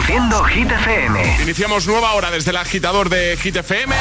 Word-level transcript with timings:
Reproduciendo 0.00 0.42
Hit 0.44 0.70
FM. 0.70 1.36
Iniciamos 1.42 1.86
nueva 1.86 2.14
hora 2.14 2.30
desde 2.30 2.52
el 2.52 2.56
agitador 2.56 3.10
de 3.10 3.36
Hit 3.36 3.56
FM. 3.56 3.94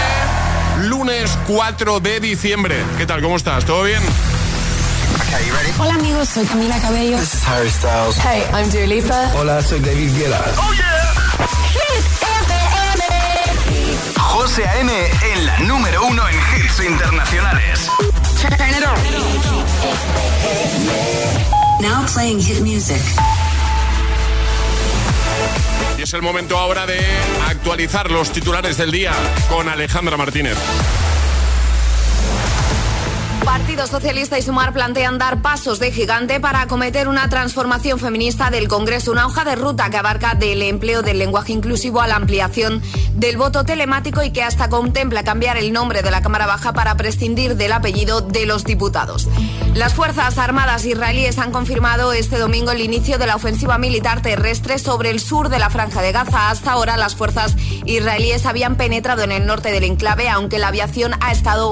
Lunes 0.83 1.38
4 1.46 2.00
de 2.00 2.22
diciembre. 2.22 2.81
¿Qué 2.97 3.05
tal? 3.05 3.21
¿Cómo 3.21 3.36
estás? 3.36 3.65
¿Todo 3.65 3.83
bien? 3.83 4.01
Hola 5.77 5.96
amigos, 5.96 6.29
soy 6.29 6.46
Camila 6.46 6.79
Cabello. 6.79 7.17
This 7.17 7.33
is 7.33 7.43
Harry 7.46 7.70
Styles. 7.70 8.17
Hey, 8.17 8.43
I'm 8.54 8.70
Dua 8.70 8.88
Lipa. 8.88 9.31
Hola, 9.35 9.62
soy 9.62 9.81
David 9.81 10.12
Guetta. 10.17 10.41
Oh 10.57 10.73
yeah. 10.73 11.14
Hit 11.73 12.05
FM. 12.21 12.54
José 14.18 14.66
A.M. 14.68 14.91
en 15.34 15.45
la 15.45 15.59
número 15.59 16.05
uno 16.05 16.23
en 16.29 16.36
hits 16.36 16.79
internacionales. 16.79 17.89
Turn 18.39 18.54
it 18.70 18.86
on. 18.88 18.95
Now 21.81 22.05
playing 22.07 22.39
hit 22.39 22.61
music. 22.61 23.02
Y 26.00 26.04
es 26.04 26.13
el 26.13 26.21
momento 26.21 26.57
ahora 26.57 26.86
de 26.86 26.97
actualizar 27.50 28.10
los 28.10 28.32
titulares 28.32 28.78
del 28.78 28.89
día 28.89 29.11
con 29.50 29.68
Alejandra 29.68 30.15
Martínez. 30.15 30.57
Partido 33.59 33.88
Socialista 33.88 34.39
y 34.39 34.41
Sumar 34.41 34.72
plantean 34.72 35.17
dar 35.17 35.41
pasos 35.41 35.80
de 35.80 35.91
gigante 35.91 36.39
para 36.39 36.61
acometer 36.61 37.09
una 37.09 37.30
transformación 37.30 37.99
feminista 37.99 38.49
del 38.49 38.69
Congreso, 38.69 39.11
una 39.11 39.27
hoja 39.27 39.44
de 39.44 39.55
ruta 39.58 39.89
que 39.89 39.97
abarca 39.97 40.33
del 40.33 40.61
empleo 40.61 41.02
del 41.02 41.19
lenguaje 41.19 41.52
inclusivo 41.52 41.99
a 41.99 42.08
la 42.08 42.16
ampliación 42.16 42.81
del 43.16 43.35
voto 43.35 43.66
telemático 43.66 44.23
y 44.23 44.31
que 44.31 44.44
hasta 44.44 44.69
contempla 44.69 45.23
cambiar 45.23 45.58
el 45.58 45.73
nombre 45.73 46.02
de 46.02 46.09
la 46.09 46.22
Cámara 46.22 46.47
Baja 46.47 46.72
para 46.72 46.95
prescindir 46.95 47.58
del 47.58 47.73
apellido 47.73 48.22
de 48.22 48.45
los 48.45 48.63
diputados. 48.63 49.27
Las 49.75 49.94
Fuerzas 49.94 50.38
Armadas 50.38 50.85
israelíes 50.85 51.38
han 51.38 51.52
confirmado 51.52 52.13
este 52.13 52.39
domingo 52.39 52.71
el 52.71 52.81
inicio 52.81 53.17
de 53.17 53.27
la 53.27 53.35
ofensiva 53.35 53.77
militar 53.77 54.21
terrestre 54.21 54.80
sobre 54.80 55.09
el 55.09 55.19
sur 55.19 55.49
de 55.49 55.59
la 55.59 55.69
Franja 55.69 56.02
de 56.02 56.13
Gaza. 56.13 56.49
Hasta 56.49 56.71
ahora 56.71 56.97
las 56.97 57.16
fuerzas 57.16 57.55
israelíes 57.85 58.45
habían 58.45 58.77
penetrado 58.77 59.21
en 59.23 59.31
el 59.31 59.45
norte 59.45 59.71
del 59.71 59.83
enclave, 59.83 60.29
aunque 60.29 60.59
la 60.59 60.69
aviación 60.69 61.13
ha 61.19 61.31
estado 61.31 61.69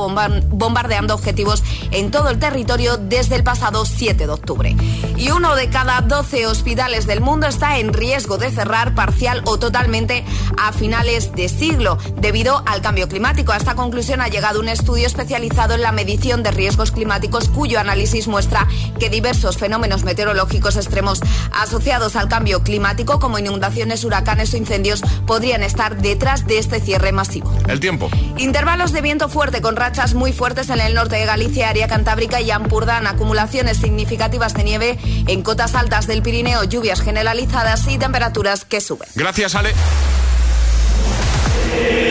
bombardeando 0.49 1.15
objetivos 1.15 1.63
en 1.91 2.11
todo 2.11 2.29
el 2.29 2.39
territorio 2.39 2.97
desde 2.97 3.35
el 3.35 3.43
pasado 3.43 3.85
7 3.85 4.25
de 4.25 4.31
octubre. 4.31 4.75
Y 5.17 5.31
uno 5.31 5.55
de 5.55 5.69
cada 5.69 6.01
12 6.01 6.47
hospitales 6.47 7.07
del 7.07 7.21
mundo 7.21 7.47
está 7.47 7.79
en 7.79 7.93
riesgo 7.93 8.37
de 8.37 8.51
cerrar 8.51 8.95
parcial 8.95 9.41
o 9.45 9.57
totalmente 9.57 10.23
a 10.57 10.71
finales 10.71 11.33
de 11.33 11.49
siglo 11.49 11.97
debido 12.17 12.63
al 12.65 12.81
cambio 12.81 13.07
climático. 13.07 13.51
A 13.51 13.57
esta 13.57 13.75
conclusión 13.75 14.21
ha 14.21 14.27
llegado 14.27 14.59
un 14.59 14.69
estudio 14.69 15.07
especializado 15.07 15.73
en 15.73 15.81
la 15.81 15.91
medición 15.91 16.43
de 16.43 16.51
riesgos 16.51 16.91
climáticos 16.91 17.49
cuyo 17.49 17.79
análisis 17.79 18.27
muestra 18.27 18.67
que 18.99 19.09
diversos 19.09 19.57
fenómenos 19.57 20.03
meteorológicos 20.03 20.75
extremos 20.75 21.19
asociados 21.51 22.15
al 22.15 22.29
cambio 22.29 22.63
climático 22.63 23.19
como 23.19 23.39
inundaciones, 23.39 24.03
huracanes 24.03 24.53
o 24.53 24.57
incendios 24.57 25.01
podrían 25.25 25.63
estar 25.63 25.97
detrás 25.97 26.45
de 26.47 26.57
este 26.57 26.79
cierre 26.79 27.11
masivo. 27.11 27.53
El 27.67 27.79
tiempo. 27.79 28.09
Intervalos 28.37 28.91
de 28.91 29.01
viento 29.01 29.29
fuerte 29.29 29.61
con 29.61 29.75
rachas 29.75 30.13
muy 30.13 30.33
fuertes 30.33 30.69
en 30.69 30.79
el 30.79 30.93
norte 30.93 31.15
de 31.15 31.25
Galicia, 31.25 31.56
área 31.63 31.87
cantábrica 31.87 32.41
y 32.41 32.51
Ampurdán. 32.51 33.07
Acumulaciones 33.07 33.77
significativas 33.77 34.53
de 34.53 34.63
nieve 34.63 34.97
en 35.27 35.41
cotas 35.41 35.75
altas 35.75 36.07
del 36.07 36.21
Pirineo, 36.21 36.63
lluvias 36.63 37.01
generalizadas 37.01 37.87
y 37.87 37.97
temperaturas 37.97 38.65
que 38.65 38.81
suben. 38.81 39.07
Gracias, 39.15 39.55
Ale. 39.55 39.73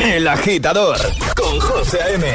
El 0.05 0.29
agitador 0.29 0.99
con 1.35 1.59
José 1.61 1.99
M. 2.15 2.27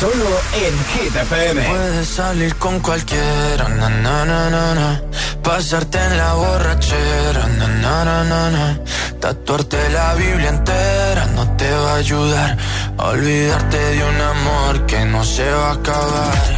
Solo 0.00 0.40
en 0.54 1.02
Hit 1.02 1.14
FM. 1.14 1.62
Puedes 1.68 2.08
salir 2.08 2.54
con 2.56 2.80
cualquiera, 2.80 3.68
na, 3.68 3.88
na, 3.88 4.24
na, 4.24 4.50
na, 4.50 4.74
na. 4.74 5.02
pasarte 5.42 5.98
en 5.98 6.16
la 6.16 6.34
borrachera, 6.34 7.46
na, 7.58 7.68
na, 7.68 8.04
na, 8.04 8.24
na, 8.24 8.50
na. 8.50 8.80
tatuarte 9.20 9.88
la 9.90 10.14
Biblia 10.14 10.48
entera 10.48 11.26
no 11.34 11.56
te 11.56 11.70
va 11.70 11.92
a 11.92 11.96
ayudar. 11.96 12.56
a 12.96 13.08
Olvidarte 13.08 13.78
de 13.78 14.04
un 14.04 14.20
amor 14.20 14.86
que 14.86 15.04
no 15.04 15.24
se 15.24 15.50
va 15.50 15.70
a 15.70 15.72
acabar. 15.72 16.57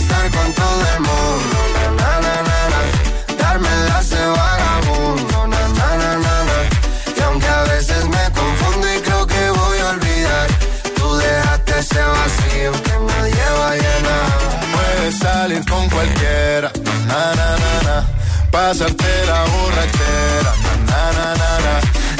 Estar 0.00 0.30
con 0.36 0.52
todo 0.52 0.82
el 0.94 1.00
mundo, 1.08 1.56
na, 1.98 2.12
na, 2.24 2.34
na, 2.48 2.58
na. 2.72 2.80
darme 3.42 3.68
las 3.88 4.10
de 4.10 4.24
vagabundo, 4.26 5.46
na, 5.52 5.62
na, 5.78 5.88
na, 6.02 6.10
na, 6.26 6.36
na. 6.48 6.58
y 7.16 7.20
aunque 7.22 7.46
a 7.48 7.62
veces 7.72 8.04
me 8.14 8.24
confundo 8.40 8.86
y 8.96 9.00
creo 9.00 9.26
que 9.26 9.50
voy 9.50 9.78
a 9.78 9.88
olvidar, 9.90 10.46
tú 10.96 11.16
dejaste 11.16 11.78
ese 11.78 12.02
vacío 12.16 12.72
que 12.86 12.94
nadie 13.10 13.44
va 13.58 13.70
a 13.70 13.76
llenar. 13.82 14.28
Puedes 14.74 15.18
salir 15.18 15.62
con 15.68 15.88
cualquiera, 15.90 16.70
na 17.08 17.22
na 17.38 17.48
na 17.62 17.74
na. 17.88 17.96
Pasarte 18.50 19.12
la 19.26 19.40
borrachera, 19.52 20.52
na 20.90 21.02
na 21.16 21.28
na 21.40 21.50
na. 21.64 21.74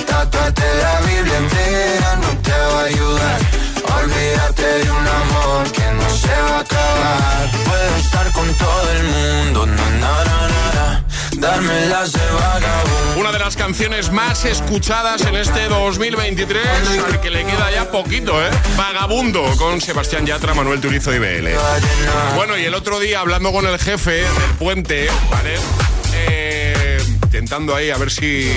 Tatuarte 0.07 0.69
la 0.85 0.95
Biblia 1.07 1.39
entera 1.45 2.17
no 2.23 2.29
te 2.47 2.59
va 2.73 2.81
a 2.81 2.85
ayudar. 2.85 3.41
a 3.89 3.97
Olvidarte 4.01 4.63
de 4.63 4.90
Puedo 7.65 7.97
estar 7.97 8.33
con 8.33 8.55
todo 8.55 8.93
el 8.93 9.05
mundo, 9.05 9.67
na, 9.67 10.41
de 11.41 12.33
vagabundo. 12.35 13.21
Una 13.21 13.33
de 13.33 13.39
las 13.39 13.57
canciones 13.57 14.13
más 14.13 14.45
escuchadas 14.45 15.23
en 15.23 15.37
este 15.37 15.69
2023, 15.69 16.67
al 17.07 17.21
que 17.21 17.31
le 17.31 17.45
queda 17.45 17.71
ya 17.71 17.91
poquito, 17.91 18.41
¿eh? 18.45 18.51
Vagabundo, 18.77 19.43
con 19.57 19.81
Sebastián 19.81 20.27
Yatra, 20.27 20.55
Manuel 20.55 20.81
Turizo 20.81 21.15
y 21.15 21.19
BL. 21.19 21.49
Bueno, 22.35 22.59
y 22.59 22.65
el 22.65 22.75
otro 22.75 23.01
día, 23.01 23.21
hablando 23.21 23.53
con 23.53 23.67
el 23.67 23.79
jefe 23.79 24.23
del 24.23 24.55
puente, 24.59 25.09
¿vale? 25.31 25.55
Eh, 26.15 26.99
te 27.21 27.39
intentando 27.39 27.75
ahí 27.75 27.91
a 27.91 27.97
ver 27.97 28.11
si. 28.11 28.51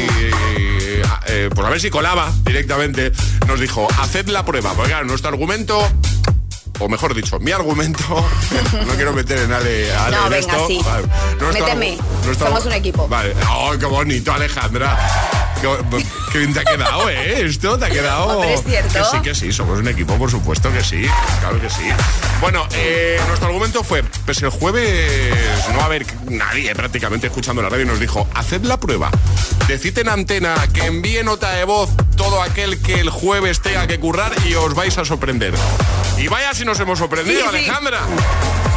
Eh, 1.28 1.50
pues 1.54 1.68
a 1.68 1.70
ver 1.70 1.80
si 1.80 1.90
colaba 1.90 2.32
directamente, 2.44 3.12
nos 3.48 3.60
dijo: 3.60 3.88
haced 4.00 4.28
la 4.28 4.46
prueba. 4.46 4.74
Porque 4.74 4.92
claro, 4.92 5.06
nuestro 5.06 5.30
argumento 5.30 5.88
o 6.84 6.90
mejor 6.90 7.14
dicho, 7.14 7.40
mi 7.40 7.52
argumento, 7.52 8.04
no 8.86 8.94
quiero 8.96 9.14
meter 9.14 9.40
en 9.40 9.54
Ale, 9.54 9.94
Ale 9.96 10.18
no, 10.18 10.26
en 10.26 10.32
venga, 10.32 10.54
esto. 10.54 10.68
Sí. 10.68 10.80
Vale. 10.84 11.08
Méteme, 11.54 11.98
somos 12.38 12.66
un 12.66 12.74
equipo. 12.74 13.08
Vale, 13.08 13.34
oh, 13.50 13.74
qué 13.80 13.86
bonito, 13.86 14.34
Alejandra. 14.34 15.53
Qué, 16.32 16.40
bien 16.40 16.54
te 16.54 16.60
ha 16.60 16.66
quedado, 16.66 17.10
¿eh? 17.10 17.46
Esto 17.46 17.78
te 17.78 17.86
ha 17.86 17.90
quedado. 17.90 18.26
Hombre, 18.26 18.54
es 18.54 18.64
cierto. 18.64 18.94
Que 18.94 19.04
sí, 19.06 19.22
que 19.22 19.36
sí, 19.36 19.54
somos 19.54 19.80
un 19.80 19.88
equipo, 19.88 20.16
por 20.18 20.30
supuesto 20.30 20.72
que 20.74 20.84
sí. 20.84 21.06
Claro 21.40 21.62
que 21.62 21.70
sí. 21.70 21.84
Bueno, 22.42 22.68
eh, 22.74 23.18
nuestro 23.28 23.48
argumento 23.48 23.82
fue: 23.82 24.04
pues 24.26 24.42
el 24.42 24.50
jueves 24.50 25.34
no 25.72 25.78
va 25.78 25.84
a 25.84 25.86
haber 25.86 26.06
nadie 26.26 26.76
prácticamente 26.76 27.28
escuchando 27.28 27.62
la 27.62 27.70
radio 27.70 27.86
y 27.86 27.88
nos 27.88 28.00
dijo: 28.02 28.28
haced 28.34 28.64
la 28.64 28.78
prueba. 28.78 29.10
Decid 29.68 29.98
en 30.00 30.10
antena 30.10 30.56
que 30.74 30.86
envíe 30.86 31.24
nota 31.24 31.52
de 31.52 31.64
voz 31.64 31.90
todo 32.18 32.42
aquel 32.42 32.82
que 32.82 33.00
el 33.00 33.10
jueves 33.10 33.62
tenga 33.62 33.88
que 33.88 34.00
currar 34.00 34.34
y 34.46 34.56
os 34.56 34.76
vais 34.76 34.98
a 34.98 35.06
sorprender. 35.06 35.54
Y 36.18 36.28
vaya 36.28 36.54
si 36.54 36.66
nos 36.66 36.78
hemos 36.82 37.00
sorprendido, 37.00 37.40
Sí, 37.40 37.48
sí. 37.52 37.58
Alejandra. 37.70 38.02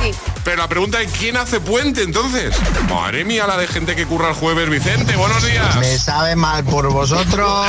Sí. 0.07 0.19
Pero 0.45 0.59
la 0.59 0.69
pregunta 0.69 1.01
es: 1.01 1.11
¿quién 1.13 1.37
hace 1.37 1.61
puente 1.61 2.03
entonces? 2.03 2.55
Madre 2.89 3.25
mía, 3.25 3.47
la 3.47 3.57
de 3.57 3.67
gente 3.67 3.97
que 3.97 4.07
curra 4.07 4.29
el 4.29 4.35
jueves. 4.35 4.69
Vicente, 4.71 5.17
buenos 5.17 5.45
días. 5.45 5.77
Me 5.77 5.99
sabe 5.99 6.37
mal 6.37 6.65
por 6.65 6.89
vosotros, 6.93 7.69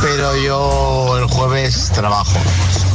pero 0.00 0.36
yo 0.36 1.18
el 1.18 1.24
jueves 1.26 1.90
trabajo. 1.92 2.38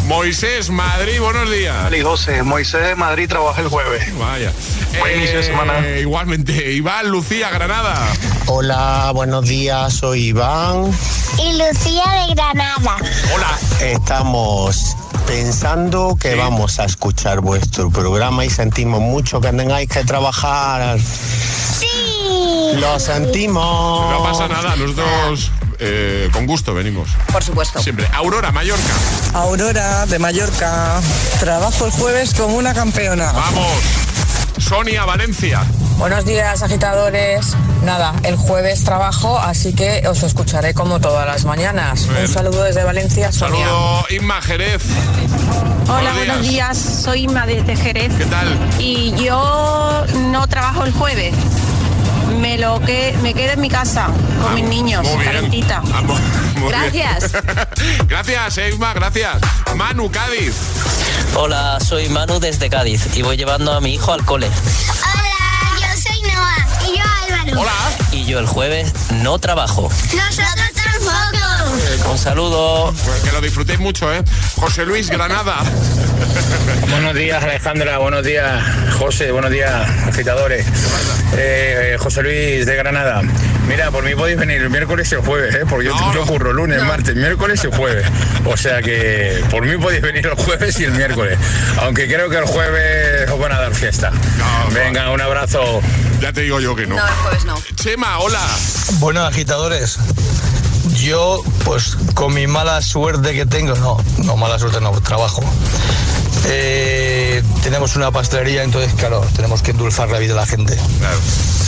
Moisés, 0.07 0.69
Madrid, 0.69 1.19
buenos 1.19 1.49
días. 1.51 1.91
Y 1.93 2.01
José, 2.01 2.43
Moisés 2.43 2.81
de 2.83 2.95
Madrid 2.95 3.27
trabaja 3.27 3.61
el 3.61 3.67
jueves. 3.67 4.17
Vaya. 4.17 4.51
Buen 4.99 5.17
inicio 5.17 5.37
de 5.37 5.43
semana. 5.43 5.87
Igualmente, 5.99 6.71
Iván, 6.73 7.09
Lucía, 7.09 7.49
Granada. 7.49 8.07
Hola, 8.45 9.11
buenos 9.13 9.45
días, 9.45 9.93
soy 9.93 10.27
Iván. 10.27 10.91
Y 11.37 11.53
Lucía 11.53 12.03
de 12.27 12.33
Granada. 12.35 12.97
Hola. 13.33 13.59
Estamos 13.81 14.95
pensando 15.25 16.17
que 16.19 16.35
vamos 16.35 16.79
a 16.79 16.85
escuchar 16.85 17.41
vuestro 17.41 17.89
programa 17.89 18.45
y 18.45 18.49
sentimos 18.49 19.01
mucho 19.01 19.41
que 19.41 19.51
tengáis 19.51 19.89
que 19.89 20.03
trabajar. 20.03 20.99
Sí. 20.99 21.87
Lo 22.75 22.99
sentimos. 22.99 24.11
No 24.11 24.23
pasa 24.23 24.47
nada, 24.47 24.75
nosotros 24.75 25.51
eh, 25.79 26.29
con 26.31 26.45
gusto 26.45 26.73
venimos. 26.73 27.09
Por 27.31 27.43
supuesto. 27.43 27.81
Siempre. 27.81 28.07
Aurora, 28.13 28.51
Mallorca. 28.51 28.93
Aurora 29.33 30.05
de 30.05 30.19
Mallorca. 30.19 31.01
Trabajo 31.39 31.85
el 31.85 31.91
jueves 31.91 32.33
como 32.33 32.57
una 32.57 32.73
campeona. 32.73 33.31
Vamos. 33.31 34.14
Sonia, 34.57 35.05
Valencia. 35.05 35.63
Buenos 35.97 36.25
días, 36.25 36.61
agitadores. 36.63 37.55
Nada, 37.83 38.13
el 38.23 38.35
jueves 38.35 38.83
trabajo, 38.83 39.37
así 39.37 39.73
que 39.73 40.07
os 40.07 40.23
escucharé 40.23 40.73
como 40.73 40.99
todas 40.99 41.25
las 41.25 41.45
mañanas. 41.45 42.07
Bien. 42.07 42.21
Un 42.21 42.27
saludo 42.27 42.63
desde 42.63 42.83
Valencia, 42.83 43.31
Sonia. 43.31 43.65
Saludo, 43.65 44.05
Inma 44.09 44.41
Jerez. 44.41 44.83
Hola, 45.87 46.13
buenos 46.13 46.41
días. 46.41 46.77
Soy 46.77 47.23
Inma 47.23 47.45
desde 47.45 47.75
Jerez. 47.75 48.11
¿Qué 48.17 48.25
tal? 48.25 48.57
Y 48.79 49.13
yo 49.23 50.05
no 50.31 50.47
trabajo 50.47 50.83
el 50.83 50.91
jueves. 50.93 51.35
Me 52.45 52.59
lo 52.59 52.79
que 52.79 53.17
me 53.23 53.33
quedo 53.33 53.53
en 53.53 53.61
mi 53.61 53.69
casa 53.69 54.07
con 54.39 54.53
mis 54.53 54.65
niños, 54.65 55.01
Muy 55.03 55.13
bien. 55.17 55.25
calentita. 55.33 55.81
Ah, 55.91 56.03
Gracias. 56.69 57.31
bien. 57.31 58.07
gracias, 58.07 58.59
Inma, 58.71 58.93
gracias. 58.93 59.37
Manu, 59.75 60.11
Cádiz. 60.11 60.53
Hola, 61.35 61.79
soy 61.83 62.07
Manu 62.09 62.39
desde 62.39 62.69
Cádiz 62.69 63.15
y 63.17 63.23
voy 63.23 63.35
llevando 63.35 63.73
a 63.73 63.81
mi 63.81 63.95
hijo 63.95 64.13
al 64.13 64.23
cole. 64.25 64.47
Hola, 64.47 65.79
yo 65.81 65.87
soy 65.99 66.21
Noah. 66.21 66.67
Y 66.87 66.97
yo 66.97 67.03
Álvaro. 67.35 67.61
Hola. 67.61 67.73
Y 68.11 68.25
yo 68.25 68.37
el 68.37 68.45
jueves 68.45 68.93
no 69.23 69.39
trabajo. 69.39 69.89
Nosotros 70.13 70.71
tampoco. 70.75 71.44
Un 72.09 72.17
saludo. 72.17 72.93
Pues 73.03 73.21
que 73.21 73.31
lo 73.31 73.41
disfrutéis 73.41 73.79
mucho, 73.79 74.13
¿eh? 74.13 74.23
José 74.55 74.85
Luis, 74.85 75.09
Granada. 75.09 75.57
Buenos 76.89 77.13
días 77.15 77.43
Alejandra, 77.43 77.97
buenos 77.97 78.23
días 78.23 78.63
José, 78.97 79.31
buenos 79.31 79.51
días 79.51 79.71
agitadores. 80.07 80.65
Eh, 81.35 81.97
José 81.99 82.23
Luis 82.23 82.65
de 82.65 82.75
Granada. 82.75 83.21
Mira, 83.67 83.91
por 83.91 84.03
mí 84.03 84.15
podéis 84.15 84.37
venir 84.37 84.61
el 84.61 84.69
miércoles 84.69 85.11
y 85.11 85.15
el 85.15 85.21
jueves, 85.21 85.55
¿eh? 85.55 85.63
porque 85.69 85.87
yo, 85.87 86.13
yo 86.13 86.25
curro 86.25 86.53
lunes, 86.53 86.81
martes, 86.83 87.15
miércoles 87.15 87.61
y 87.65 87.75
jueves. 87.75 88.05
O 88.45 88.55
sea 88.55 88.81
que 88.81 89.43
por 89.49 89.65
mí 89.65 89.77
podéis 89.77 90.01
venir 90.01 90.25
el 90.27 90.35
jueves 90.35 90.79
y 90.79 90.85
el 90.85 90.91
miércoles. 90.91 91.37
Aunque 91.81 92.07
creo 92.07 92.29
que 92.29 92.37
el 92.37 92.45
jueves 92.45 93.29
os 93.29 93.39
van 93.39 93.51
a 93.51 93.59
dar 93.59 93.73
fiesta. 93.73 94.11
Venga, 94.73 95.11
un 95.11 95.19
abrazo. 95.21 95.81
Ya 96.21 96.31
te 96.31 96.41
digo 96.41 96.59
yo 96.59 96.75
que 96.75 96.87
no. 96.87 96.95
No, 96.95 97.05
el 97.05 97.13
jueves 97.13 97.45
no. 97.45 97.61
Chema, 97.75 98.19
hola. 98.19 98.41
Bueno, 98.99 99.25
agitadores. 99.25 99.97
Yo, 100.93 101.41
pues 101.63 101.95
con 102.13 102.33
mi 102.33 102.47
mala 102.47 102.81
suerte 102.81 103.33
que 103.33 103.45
tengo, 103.45 103.75
no, 103.75 103.97
no 104.23 104.37
mala 104.37 104.59
suerte, 104.59 104.79
no, 104.81 104.91
trabajo. 105.01 105.41
Eh, 106.47 107.43
tenemos 107.63 107.95
una 107.95 108.11
pastelería, 108.11 108.63
entonces, 108.63 108.93
claro, 108.93 109.25
tenemos 109.35 109.61
que 109.61 109.71
endulzar 109.71 110.09
la 110.09 110.19
vida 110.19 110.33
de 110.33 110.39
la 110.39 110.45
gente. 110.45 110.77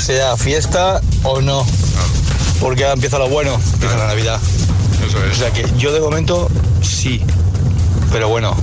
Sea 0.06 0.38
fiesta 0.38 1.02
o 1.24 1.42
no. 1.42 1.66
Porque 2.60 2.84
ahora 2.84 2.94
empieza 2.94 3.20
lo 3.20 3.30
bueno, 3.30 3.60
empieza 3.74 3.98
la 3.98 4.08
Navidad. 4.08 4.40
Eso 5.08 5.24
es. 5.26 5.32
O 5.32 5.36
sea 5.36 5.52
que 5.52 5.66
yo 5.78 5.92
de 5.92 6.00
momento 6.00 6.50
sí. 6.82 7.22
Pero 8.12 8.30
bueno, 8.30 8.56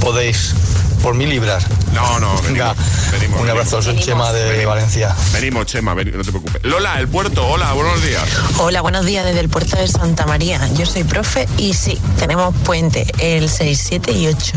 podéis 0.00 0.54
por 1.02 1.14
mí 1.14 1.26
librar. 1.26 1.62
No, 1.94 2.20
no, 2.20 2.40
Venga, 2.42 2.74
venimos, 3.12 3.40
un 3.40 3.50
abrazo, 3.50 3.82
soy 3.82 3.98
Chema 3.98 4.32
de 4.32 4.64
Valencia. 4.64 5.14
Venimos, 5.32 5.66
Chema, 5.66 5.94
no 5.94 6.02
te 6.02 6.30
preocupes. 6.30 6.62
Lola, 6.64 6.98
el 7.00 7.08
puerto, 7.08 7.46
hola, 7.46 7.72
buenos 7.72 8.02
días. 8.02 8.22
Hola, 8.58 8.80
buenos 8.80 9.04
días 9.04 9.24
desde 9.24 9.40
el 9.40 9.48
puerto 9.48 9.76
de 9.76 9.88
Santa 9.88 10.26
María. 10.26 10.60
Yo 10.74 10.86
soy 10.86 11.04
profe 11.04 11.48
y 11.58 11.74
sí, 11.74 11.98
tenemos 12.18 12.54
puente 12.64 13.06
el 13.18 13.48
6, 13.48 13.82
7 13.88 14.12
y 14.12 14.28
8. 14.28 14.52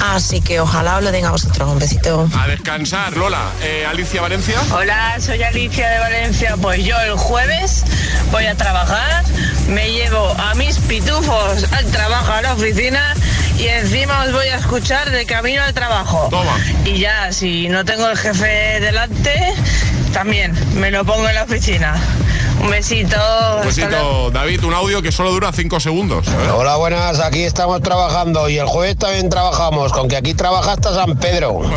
Así 0.00 0.40
que 0.40 0.60
ojalá 0.60 0.98
os 0.98 1.04
lo 1.04 1.10
tenga 1.10 1.28
a 1.28 1.32
vosotros. 1.32 1.68
Un 1.68 1.78
besito. 1.78 2.28
A 2.38 2.46
descansar, 2.46 3.16
Lola. 3.16 3.50
Eh, 3.62 3.86
Alicia, 3.86 4.20
Valencia. 4.20 4.60
Hola, 4.72 5.16
soy 5.20 5.42
Alicia 5.42 5.88
de 5.88 5.98
Valencia. 5.98 6.56
Pues 6.60 6.84
yo 6.84 6.98
el 7.00 7.12
jueves 7.12 7.84
voy 8.30 8.46
a 8.46 8.54
trabajar, 8.54 9.24
me 9.68 9.90
llevo 9.90 10.30
a 10.38 10.54
mis 10.54 10.78
pitufos 10.78 11.64
al 11.72 11.86
trabajo, 11.86 12.32
a 12.32 12.42
la 12.42 12.52
oficina 12.54 13.14
y 13.58 13.66
encima 13.66 14.24
os 14.24 14.32
voy 14.32 14.46
a 14.46 14.56
escuchar 14.56 15.10
de 15.10 15.26
camino 15.26 15.62
al 15.62 15.74
trabajo. 15.74 16.30
Y 16.84 16.98
ya, 16.98 17.32
si 17.32 17.68
no 17.68 17.84
tengo 17.84 18.08
el 18.08 18.16
jefe 18.16 18.80
delante, 18.80 19.54
también 20.12 20.54
me 20.74 20.90
lo 20.90 21.04
pongo 21.04 21.28
en 21.28 21.34
la 21.34 21.44
oficina. 21.44 21.94
Un 22.62 22.70
besito. 22.70 23.16
Un 23.60 23.66
besito, 23.66 24.30
David, 24.30 24.64
un 24.64 24.74
audio 24.74 25.02
que 25.02 25.12
solo 25.12 25.32
dura 25.32 25.52
cinco 25.52 25.80
segundos. 25.80 26.26
¿eh? 26.28 26.50
Hola, 26.54 26.76
buenas, 26.76 27.20
aquí 27.20 27.42
estamos 27.42 27.82
trabajando 27.82 28.48
y 28.48 28.58
el 28.58 28.66
jueves 28.66 28.96
también 28.96 29.28
trabajamos, 29.28 29.92
con 29.92 30.08
que 30.08 30.16
aquí 30.16 30.34
trabaja 30.34 30.72
hasta 30.72 30.94
San 30.94 31.16
Pedro. 31.18 31.60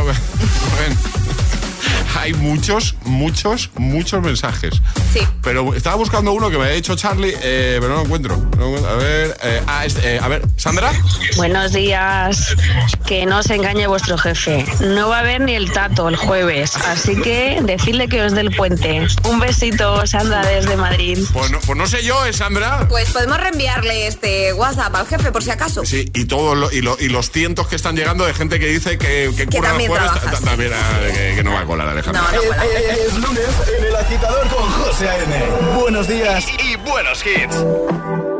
Hay 2.19 2.33
muchos, 2.33 2.95
muchos, 3.11 3.69
muchos 3.75 4.21
mensajes. 4.23 4.81
Sí. 5.13 5.19
Pero 5.43 5.73
estaba 5.75 5.95
buscando 5.95 6.31
uno 6.31 6.49
que 6.49 6.57
me 6.57 6.65
ha 6.65 6.69
dicho 6.69 6.95
Charlie, 6.95 7.35
eh, 7.41 7.77
pero 7.79 7.89
no 7.93 7.99
lo 7.99 8.05
encuentro. 8.05 8.37
No. 8.57 8.75
A 8.87 8.93
ver, 8.95 9.37
eh, 9.43 9.61
ah, 9.67 9.85
este, 9.85 10.15
eh, 10.15 10.19
a 10.21 10.27
ver, 10.27 10.41
Sandra. 10.57 10.91
Buenos 11.37 11.73
días. 11.73 12.55
Que 13.05 13.25
no 13.25 13.43
se 13.43 13.55
engañe 13.55 13.87
vuestro 13.87 14.17
jefe. 14.17 14.65
No 14.81 15.09
va 15.09 15.17
a 15.17 15.19
haber 15.19 15.41
ni 15.41 15.53
el 15.55 15.71
tato 15.71 16.09
el 16.09 16.15
jueves. 16.15 16.75
Así 16.77 17.15
que 17.21 17.59
decidle 17.63 18.07
que 18.07 18.23
os 18.23 18.31
dé 18.33 18.41
el 18.41 18.55
puente. 18.55 19.05
Un 19.29 19.39
besito, 19.39 20.05
Sandra, 20.07 20.41
desde 20.45 20.75
Madrid. 20.77 21.19
Pues 21.33 21.51
no, 21.51 21.59
pues 21.59 21.77
no 21.77 21.85
sé 21.87 22.03
yo, 22.03 22.25
¿eh, 22.25 22.33
Sandra? 22.33 22.87
Pues 22.89 23.11
podemos 23.11 23.37
reenviarle 23.39 24.07
este 24.07 24.53
WhatsApp 24.53 24.95
al 24.95 25.07
jefe 25.07 25.31
por 25.31 25.43
si 25.43 25.51
acaso. 25.51 25.85
Sí, 25.85 26.09
y 26.13 26.25
todo 26.25 26.55
lo- 26.55 26.71
y, 26.71 26.81
lo- 26.81 26.97
y 26.99 27.09
los 27.09 27.31
cientos 27.31 27.67
que 27.67 27.75
están 27.75 27.95
llegando 27.95 28.25
de 28.25 28.33
gente 28.33 28.59
que 28.59 28.67
dice 28.67 28.97
que, 28.97 29.31
que, 29.35 29.47
Que 29.47 29.59
también 29.61 29.91
el 29.91 29.97
jueves, 29.97 30.11
trabaja, 30.11 30.31
ta- 30.31 30.37
sí. 30.37 30.43
también, 30.45 30.71
que, 31.13 31.33
que 31.35 31.43
no 31.43 31.51
va 31.53 31.61
a 31.61 31.65
colar, 31.65 31.87
Alejandro. 31.89 32.21
Es 33.05 33.17
lunes 33.17 33.49
en 33.77 33.83
el 33.83 33.95
agitador 33.95 34.47
con 34.49 34.69
José 34.69 35.09
A.M. 35.09 35.35
Buenos 35.75 36.07
días 36.07 36.45
y 36.63 36.75
buenos 36.75 37.25
hits. 37.25 38.30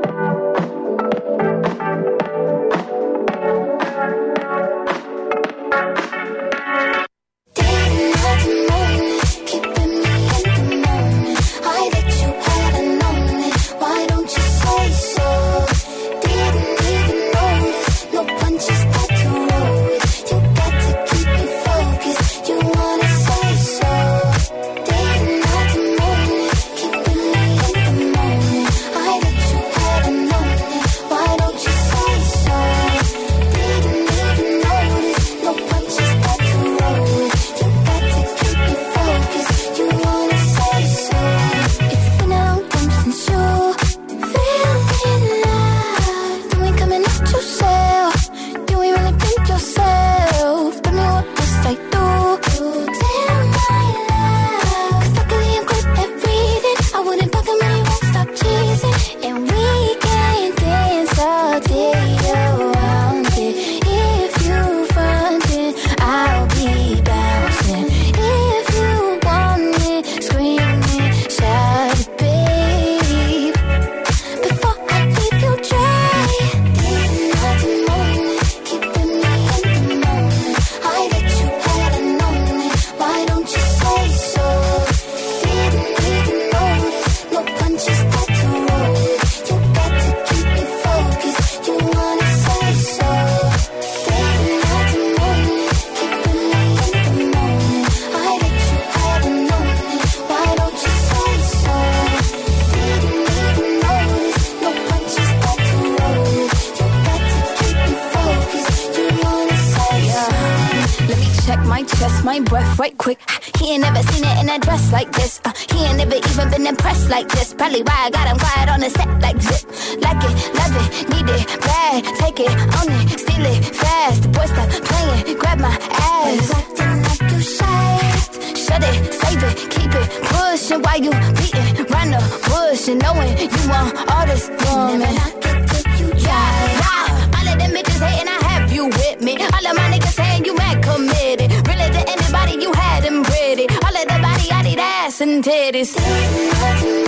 Just 140.01 140.15
saying 140.15 140.45
you 140.45 140.55
mad 140.55 140.83
committed. 140.83 141.51
Really 141.67 141.89
to 141.97 142.01
anybody 142.13 142.53
you 142.63 142.71
had 142.73 143.03
them 143.03 143.23
pretty. 143.23 143.65
All 143.85 143.95
of 144.01 144.05
the 144.11 144.17
body, 144.21 144.51
I 144.51 144.61
need 144.63 144.79
ass 144.79 145.21
and 145.21 145.43
titties. 145.43 145.91
Ain't 145.99 146.53
nothing 146.61 147.00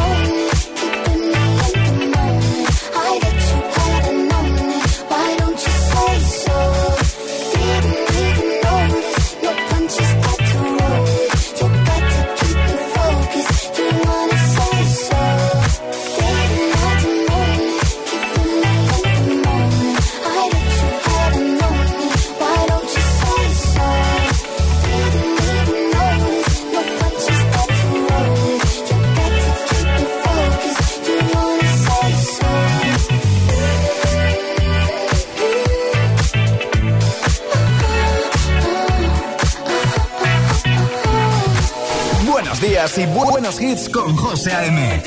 buenos 42.95 42.97
y 42.97 43.31
buenos 43.31 43.61
hits 43.61 43.89
con 43.89 44.15
José 44.15 44.51
A.M. 44.51 45.01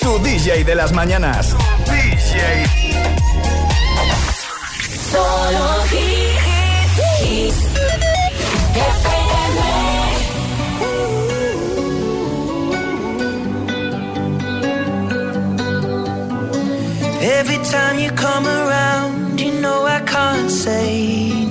Tu 0.00 0.18
DJ 0.20 0.64
de 0.64 0.74
las 0.74 0.92
mañanas. 0.92 1.56
DJ. 1.84 2.66
Solo 5.10 5.84
hits. 5.90 7.56
Every 17.20 17.58
time 17.64 17.98
you 17.98 18.10
come 18.12 18.46
around, 18.46 19.40
you 19.40 19.60
know 19.60 19.84
I 19.84 20.00
can't 20.06 20.50
say 20.50 21.45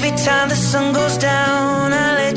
Every 0.00 0.16
time 0.16 0.48
the 0.48 0.54
sun 0.54 0.92
goes 0.92 1.18
down, 1.18 1.92
I 1.92 2.27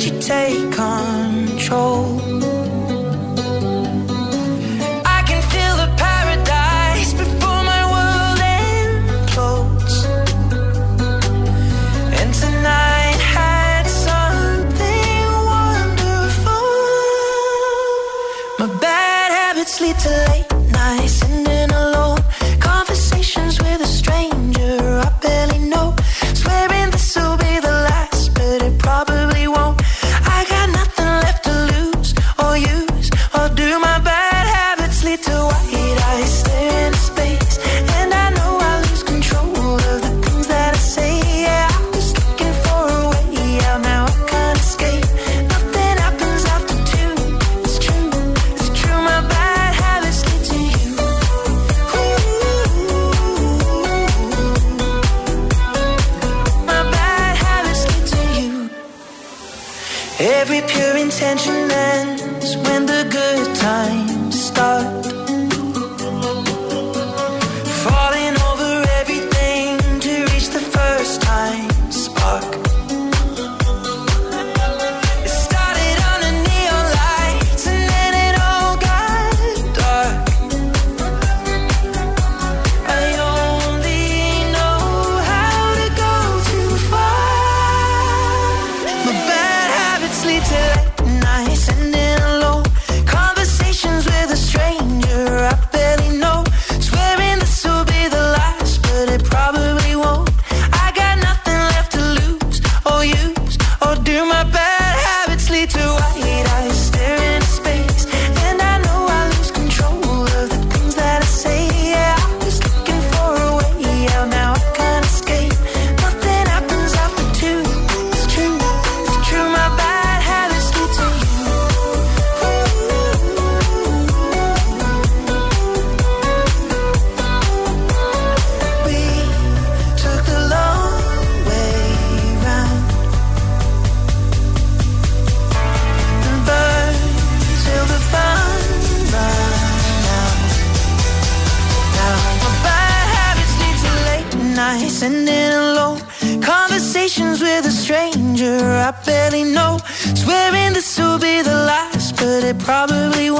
probably 152.53 153.30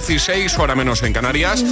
16, 0.00 0.58
hora 0.58 0.74
menos 0.74 1.04
en 1.04 1.12
Canarias. 1.12 1.64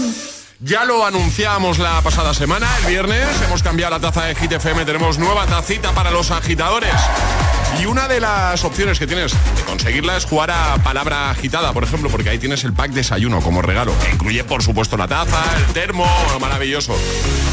Ya 0.60 0.84
lo 0.84 1.04
anunciamos 1.04 1.80
la 1.80 2.00
pasada 2.02 2.32
semana, 2.32 2.68
el 2.78 2.86
viernes. 2.86 3.26
Hemos 3.42 3.64
cambiado 3.64 3.90
la 3.90 4.00
taza 4.00 4.26
de 4.26 4.34
GTFM, 4.34 4.84
tenemos 4.84 5.18
nueva 5.18 5.44
tacita 5.46 5.90
para 5.90 6.12
los 6.12 6.30
agitadores. 6.30 6.94
Y 7.80 7.86
una 7.86 8.06
de 8.06 8.20
las 8.20 8.64
opciones 8.64 8.98
que 8.98 9.06
tienes 9.06 9.32
de 9.32 9.62
conseguirla 9.64 10.16
es 10.16 10.24
jugar 10.24 10.50
a 10.50 10.76
palabra 10.82 11.30
agitada, 11.30 11.72
por 11.72 11.84
ejemplo, 11.84 12.10
porque 12.10 12.30
ahí 12.30 12.38
tienes 12.38 12.64
el 12.64 12.72
pack 12.72 12.92
desayuno 12.92 13.40
como 13.40 13.62
regalo, 13.62 13.92
que 13.98 14.10
incluye, 14.10 14.44
por 14.44 14.62
supuesto, 14.62 14.96
la 14.96 15.08
taza, 15.08 15.42
el 15.56 15.72
termo, 15.72 16.06
lo 16.32 16.38
maravilloso. 16.38 16.94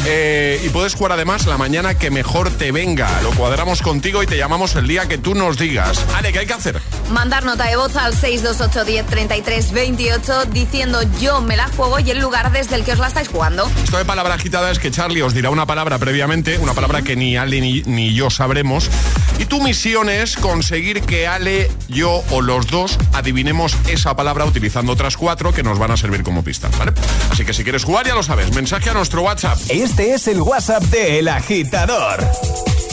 Eh, 0.06 0.60
y 0.64 0.68
puedes 0.68 0.94
jugar 0.94 1.12
además 1.12 1.46
la 1.46 1.58
mañana 1.58 1.94
que 1.94 2.10
mejor 2.10 2.50
te 2.50 2.70
venga. 2.72 3.20
Lo 3.22 3.30
cuadramos 3.30 3.82
contigo 3.82 4.22
y 4.22 4.26
te 4.26 4.36
llamamos 4.36 4.76
el 4.76 4.86
día 4.86 5.06
que 5.08 5.18
tú 5.18 5.34
nos 5.34 5.58
digas. 5.58 6.04
Ale, 6.14 6.32
¿qué 6.32 6.40
hay 6.40 6.46
que 6.46 6.54
hacer? 6.54 6.80
Mandar 7.10 7.44
nota 7.44 7.64
de 7.64 7.76
voz 7.76 7.96
al 7.96 8.14
628 8.14 8.84
10 8.84 9.06
33 9.06 9.72
28 9.72 10.44
diciendo 10.46 11.00
yo 11.20 11.40
me 11.40 11.56
la 11.56 11.68
juego 11.68 11.98
y 11.98 12.10
el 12.10 12.20
lugar 12.20 12.52
desde 12.52 12.76
el 12.76 12.84
que 12.84 12.92
os 12.92 12.98
la 12.98 13.08
estáis 13.08 13.28
jugando. 13.28 13.70
Esto 13.82 13.98
de 13.98 14.04
palabra 14.04 14.34
agitada 14.34 14.70
es 14.70 14.78
que 14.78 14.90
Charlie 14.90 15.22
os 15.22 15.34
dirá 15.34 15.50
una 15.50 15.66
palabra 15.66 15.98
previamente, 15.98 16.58
una 16.58 16.74
palabra 16.74 17.02
que 17.02 17.16
ni 17.16 17.36
Ale 17.36 17.60
ni, 17.60 17.82
ni 17.82 18.14
yo 18.14 18.30
sabremos. 18.30 18.90
Y 19.38 19.46
tu 19.46 19.62
misión 19.62 20.09
es 20.10 20.36
conseguir 20.36 21.02
que 21.02 21.26
Ale, 21.26 21.70
yo 21.88 22.22
o 22.30 22.40
los 22.40 22.66
dos 22.66 22.98
adivinemos 23.12 23.76
esa 23.88 24.14
palabra 24.16 24.44
utilizando 24.44 24.92
otras 24.92 25.16
cuatro 25.16 25.52
que 25.52 25.62
nos 25.62 25.78
van 25.78 25.92
a 25.92 25.96
servir 25.96 26.22
como 26.22 26.42
pistas, 26.42 26.76
¿vale? 26.78 26.92
Así 27.30 27.44
que 27.44 27.52
si 27.52 27.62
quieres 27.62 27.84
jugar, 27.84 28.06
ya 28.06 28.14
lo 28.14 28.22
sabes. 28.22 28.54
Mensaje 28.54 28.90
a 28.90 28.94
nuestro 28.94 29.22
WhatsApp. 29.22 29.58
Este 29.68 30.14
es 30.14 30.26
el 30.28 30.40
WhatsApp 30.40 30.82
de 30.84 31.20
El 31.20 31.28
Agitador. 31.28 32.20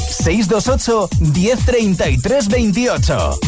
628 0.10 1.10
1033 1.20 2.48
28 2.48 3.40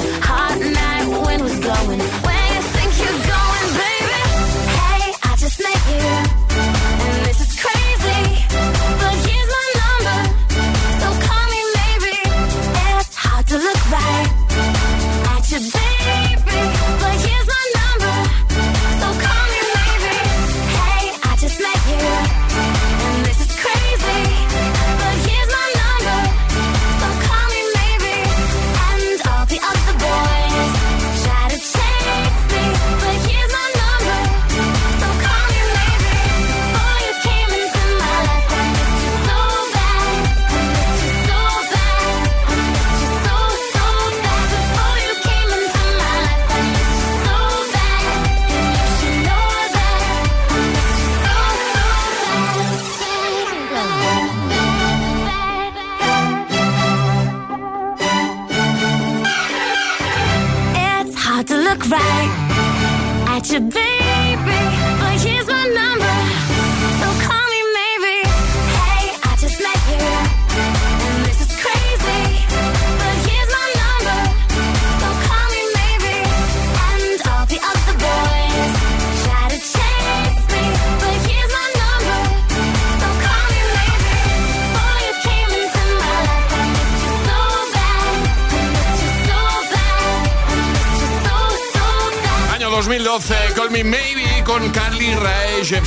i 0.00 0.27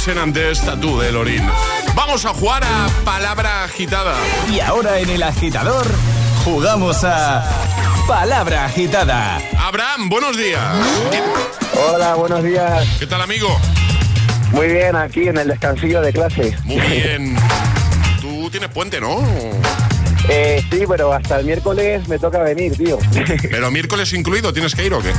Rae 0.02 0.16
Jepsen 0.16 0.18
antes 0.18 0.62
Tatú 0.62 0.98
de 1.00 1.12
Lorin. 1.12 1.44
Vamos 1.94 2.26
a 2.26 2.30
jugar 2.34 2.64
a 2.64 2.88
Palabra 3.06 3.66
Agitada. 3.66 4.16
Y 4.52 4.60
ahora 4.60 5.00
en 5.00 5.10
el 5.12 5.22
agitador, 5.22 5.86
jugamos 6.44 7.04
a 7.04 7.44
Palabra 8.08 8.66
Agitada. 8.66 9.40
Abraham, 9.60 10.10
buenos 10.10 10.38
días. 10.38 10.64
Hola, 11.88 12.16
buenos 12.16 12.44
días. 12.44 12.88
¿Qué 12.98 13.06
tal, 13.06 13.22
amigo? 13.22 13.48
Muy 14.52 14.68
bien, 14.70 14.96
aquí 14.96 15.28
en 15.28 15.38
el 15.38 15.48
descansillo 15.48 16.02
de 16.02 16.12
clase. 16.12 16.58
Muy 16.64 16.80
bien. 16.90 17.36
Tú 18.22 18.50
tienes 18.50 18.70
puente, 18.70 19.00
¿no? 19.00 19.24
Eh, 20.30 20.66
sí, 20.72 20.84
pero 20.88 21.14
hasta 21.14 21.40
el 21.40 21.46
miércoles 21.46 22.08
me 22.08 22.18
toca 22.18 22.40
venir, 22.40 22.76
tío. 22.76 22.98
Pero 23.52 23.70
miércoles 23.72 24.14
incluido, 24.14 24.54
¿tienes 24.54 24.74
que 24.76 24.86
ir 24.86 24.94
o 24.94 25.02
qué? 25.02 25.12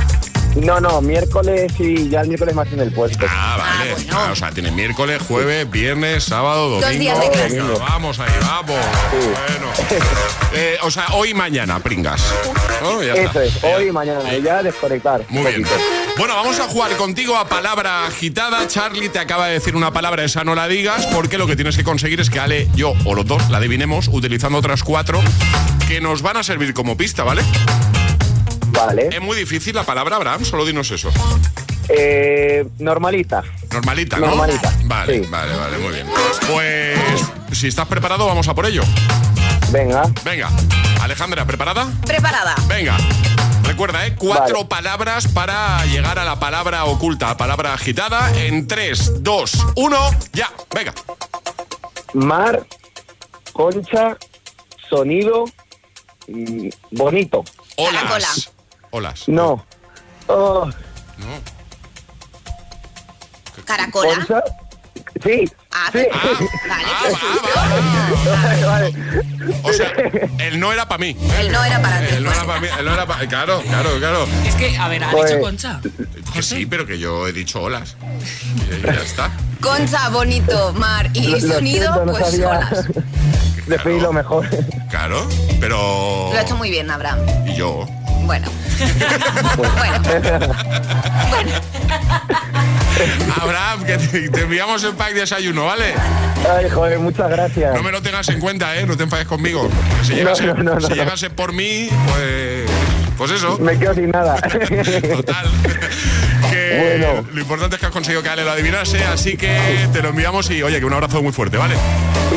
No, 0.55 0.79
no, 0.79 1.01
miércoles 1.01 1.71
y 1.79 2.09
ya 2.09 2.21
el 2.21 2.27
miércoles 2.27 2.53
más 2.55 2.71
en 2.71 2.79
el 2.79 2.91
puesto. 2.91 3.25
Ah, 3.29 3.57
vale. 3.57 3.95
Ah, 4.11 4.29
o 4.31 4.35
sea, 4.35 4.51
tienes 4.51 4.71
miércoles, 4.73 5.21
jueves, 5.27 5.69
viernes, 5.69 6.23
sábado, 6.25 6.69
Dos 6.69 6.81
domingo. 6.81 6.99
días 7.01 7.19
de 7.19 7.29
clase. 7.31 7.61
Venga, 7.61 7.79
vamos 7.79 8.19
ahí, 8.19 8.31
vamos. 8.41 8.75
Bueno. 9.11 9.73
Eh, 10.55 10.77
o 10.83 10.91
sea, 10.91 11.07
hoy 11.13 11.31
y 11.31 11.33
mañana, 11.33 11.79
pringas. 11.79 12.21
¿no? 12.83 13.01
Ya 13.01 13.13
Eso 13.13 13.41
está. 13.41 13.43
es, 13.43 13.63
hoy 13.63 13.87
y 13.87 13.91
mañana, 13.91 14.35
y 14.35 14.43
ya 14.43 14.61
desconectar. 14.61 15.25
Muy 15.29 15.41
bien. 15.51 15.65
Bueno, 16.15 16.35
vamos 16.35 16.59
a 16.59 16.65
jugar 16.65 16.95
contigo 16.95 17.35
a 17.35 17.47
palabra 17.49 18.05
agitada. 18.05 18.67
Charlie 18.67 19.09
te 19.09 19.17
acaba 19.17 19.47
de 19.47 19.53
decir 19.53 19.75
una 19.75 19.91
palabra, 19.91 20.23
esa 20.23 20.43
no 20.43 20.53
la 20.53 20.67
digas, 20.67 21.07
porque 21.07 21.39
lo 21.39 21.47
que 21.47 21.55
tienes 21.55 21.75
que 21.75 21.83
conseguir 21.83 22.19
es 22.19 22.29
que 22.29 22.39
Ale, 22.39 22.67
yo 22.75 22.93
o 23.03 23.15
los 23.15 23.25
dos 23.25 23.49
la 23.49 23.57
adivinemos 23.57 24.07
utilizando 24.11 24.59
otras 24.59 24.83
cuatro 24.83 25.19
que 25.87 25.99
nos 26.01 26.21
van 26.21 26.37
a 26.37 26.43
servir 26.43 26.75
como 26.75 26.95
pista, 26.97 27.23
¿vale? 27.23 27.41
Vale. 28.73 29.09
Es 29.11 29.21
muy 29.21 29.37
difícil 29.37 29.75
la 29.75 29.83
palabra, 29.83 30.15
Abraham, 30.15 30.43
solo 30.43 30.65
dinos 30.65 30.89
eso. 30.91 31.11
Eh, 31.89 32.65
normalita. 32.79 33.43
Normalita, 33.71 34.17
¿no? 34.17 34.27
Normalita, 34.27 34.73
Vale, 34.85 35.27
vale, 35.27 35.55
vale, 35.55 35.77
muy 35.77 35.93
bien. 35.93 36.07
Pues 36.51 36.99
si 37.51 37.67
estás 37.67 37.87
preparado, 37.87 38.25
vamos 38.25 38.47
a 38.47 38.53
por 38.53 38.65
ello. 38.65 38.83
Venga. 39.71 40.03
Venga. 40.23 40.49
Alejandra, 41.01 41.45
¿preparada? 41.45 41.87
Preparada. 42.05 42.55
Venga. 42.67 42.97
Recuerda, 43.63 44.05
¿eh? 44.05 44.15
Cuatro 44.17 44.67
palabras 44.67 45.27
para 45.27 45.83
llegar 45.85 46.19
a 46.19 46.25
la 46.25 46.39
palabra 46.39 46.85
oculta, 46.85 47.35
palabra 47.37 47.73
agitada. 47.73 48.31
En 48.45 48.67
3, 48.67 49.23
2, 49.23 49.65
1, 49.75 49.97
ya. 50.33 50.51
Venga. 50.73 50.93
Mar, 52.13 52.65
concha, 53.51 54.17
sonido, 54.89 55.45
bonito. 56.91 57.43
Olas. 57.77 58.52
Olas. 58.93 59.27
No. 59.27 59.65
Oh, 60.27 60.69
Caracola. 63.65 64.15
concha. 64.15 64.43
Sí. 65.23 65.49
Ah, 65.71 65.89
sí. 65.91 66.05
vale, 66.69 66.83
Vale, 68.25 68.65
vale. 68.65 68.93
O 69.63 69.73
sea, 69.73 69.91
él 70.39 70.59
no 70.59 70.71
era 70.71 70.87
para 70.87 70.99
mí. 70.99 71.17
Él 71.39 71.51
no 71.51 71.63
era 71.63 71.81
para 71.81 71.99
ti. 72.01 72.13
Él 72.15 72.23
no 72.23 72.31
era 72.31 72.45
para 72.45 72.59
mí. 72.61 72.67
Él 72.77 72.85
no 72.85 72.93
era 72.93 73.05
para... 73.07 73.27
Claro, 73.27 73.61
claro, 73.61 73.89
claro. 73.99 74.27
Es 74.45 74.53
que, 74.55 74.77
a 74.77 74.87
ver, 74.89 75.03
ha 75.03 75.09
Pues- 75.11 75.31
dicho 75.31 75.41
Concha. 75.41 75.79
Que 76.33 76.43
sí, 76.43 76.65
pero 76.67 76.85
que 76.85 76.99
yo 76.99 77.27
he 77.27 77.33
dicho 77.33 77.61
olas. 77.63 77.95
Y 78.69 78.81
ya 78.85 78.91
está. 79.01 79.31
Concha, 79.59 80.09
bonito, 80.09 80.73
mar 80.73 81.09
y 81.13 81.27
Lo- 81.27 81.39
lo 81.39 81.53
sonido, 81.55 81.93
siento, 81.93 82.05
no 82.05 82.11
pues 82.11 82.25
sabía 82.29 82.49
olas. 82.49 82.85
Definirlo 83.65 84.13
mejor. 84.13 84.47
Claro, 84.91 85.27
pero... 85.59 86.29
Lo 86.31 86.37
ha 86.37 86.41
hecho 86.41 86.55
muy 86.57 86.69
bien, 86.69 86.91
Abraham. 86.91 87.19
Y 87.47 87.55
yo... 87.55 87.87
Bueno. 88.23 88.49
bueno. 91.29 91.53
Abraham, 93.41 93.83
que 93.83 93.97
te, 93.97 94.29
te 94.29 94.41
enviamos 94.41 94.83
el 94.83 94.93
pack 94.93 95.13
de 95.13 95.21
desayuno, 95.21 95.65
¿vale? 95.65 95.93
Ay, 96.49 96.69
joder, 96.69 96.99
muchas 96.99 97.29
gracias. 97.29 97.75
No 97.75 97.83
me 97.83 97.91
lo 97.91 98.01
tengas 98.01 98.27
en 98.29 98.39
cuenta, 98.39 98.75
¿eh? 98.77 98.85
No 98.85 98.95
te 98.95 99.03
enfades 99.03 99.27
conmigo. 99.27 99.69
Si 100.03 100.13
llegase, 100.13 100.45
no, 100.45 100.53
no, 100.55 100.75
no. 100.75 100.81
si 100.81 100.93
llegase 100.93 101.29
por 101.29 101.53
mí, 101.53 101.89
pues... 102.07 102.69
Pues 103.17 103.31
eso. 103.31 103.57
Me 103.59 103.77
quedo 103.77 103.93
sin 103.93 104.09
nada. 104.09 104.35
Total. 105.15 105.45
Que 106.51 106.99
lo 107.31 107.41
importante 107.41 107.77
es 107.77 107.79
que 107.79 107.87
has 107.87 107.91
conseguido 107.91 108.21
que 108.21 108.29
Ale 108.29 108.43
lo 108.43 108.51
adivinase, 108.51 109.03
así 109.05 109.37
que 109.37 109.87
te 109.91 110.03
lo 110.03 110.09
enviamos 110.09 110.51
y 110.51 110.61
oye, 110.61 110.79
que 110.79 110.85
un 110.85 110.93
abrazo 110.93 111.23
muy 111.23 111.31
fuerte, 111.31 111.57
¿vale? 111.57 111.75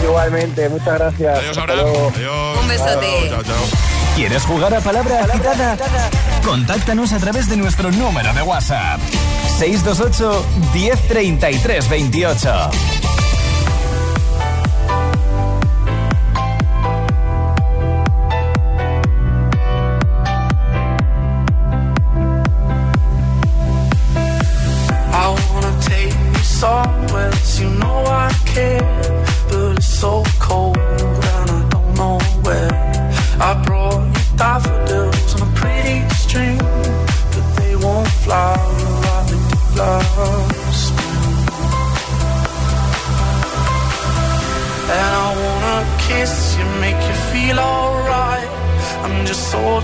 Igualmente, 0.03 0.71
muchas 0.71 0.99
gracias. 0.99 1.39
Adiós, 1.39 1.59
Abraham. 1.59 1.87
Adiós. 2.15 2.59
Un 2.59 2.69
besote. 2.69 3.29
Chao, 3.29 3.43
chao. 3.43 3.96
¿Quieres 4.17 4.45
jugar 4.45 4.75
a 4.75 4.81
Palabra 4.81 5.25
Agitada? 5.25 5.77
Contáctanos 6.43 7.13
a 7.13 7.19
través 7.19 7.51
de 7.51 7.57
nuestro 7.59 7.93
número 7.93 8.33
de 8.33 8.41
WhatsApp. 8.41 8.99
628 9.59 10.47
1033 10.73 11.89
28. 11.91 12.96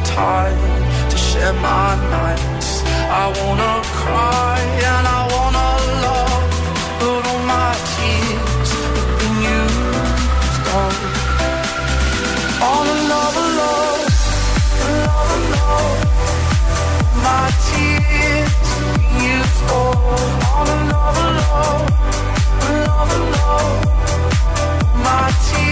Tired 0.04 1.10
to 1.10 1.16
share 1.16 1.52
my 1.54 1.94
nights. 2.10 2.82
I 3.22 3.24
wanna 3.38 3.74
cry 4.00 4.58
and 4.90 5.04
I 5.18 5.20
wanna 5.34 5.70
love, 6.06 6.50
but 7.00 7.22
all 7.30 7.42
my 7.56 7.72
tears 7.92 8.70
have 8.72 9.12
been 9.20 9.36
used 9.58 10.66
oh, 10.68 10.80
up. 10.80 10.96
On 12.72 12.84
another 12.98 13.46
love, 13.60 14.06
another 14.88 15.40
love. 15.56 16.00
My 17.26 17.46
tears 17.66 18.68
been 18.94 19.14
used 19.34 19.62
oh, 19.68 19.92
up. 20.16 20.30
On 20.58 20.66
another 20.80 21.28
love, 21.42 21.86
another 22.70 23.22
love. 23.36 23.80
My 25.06 25.26
tears 25.46 25.71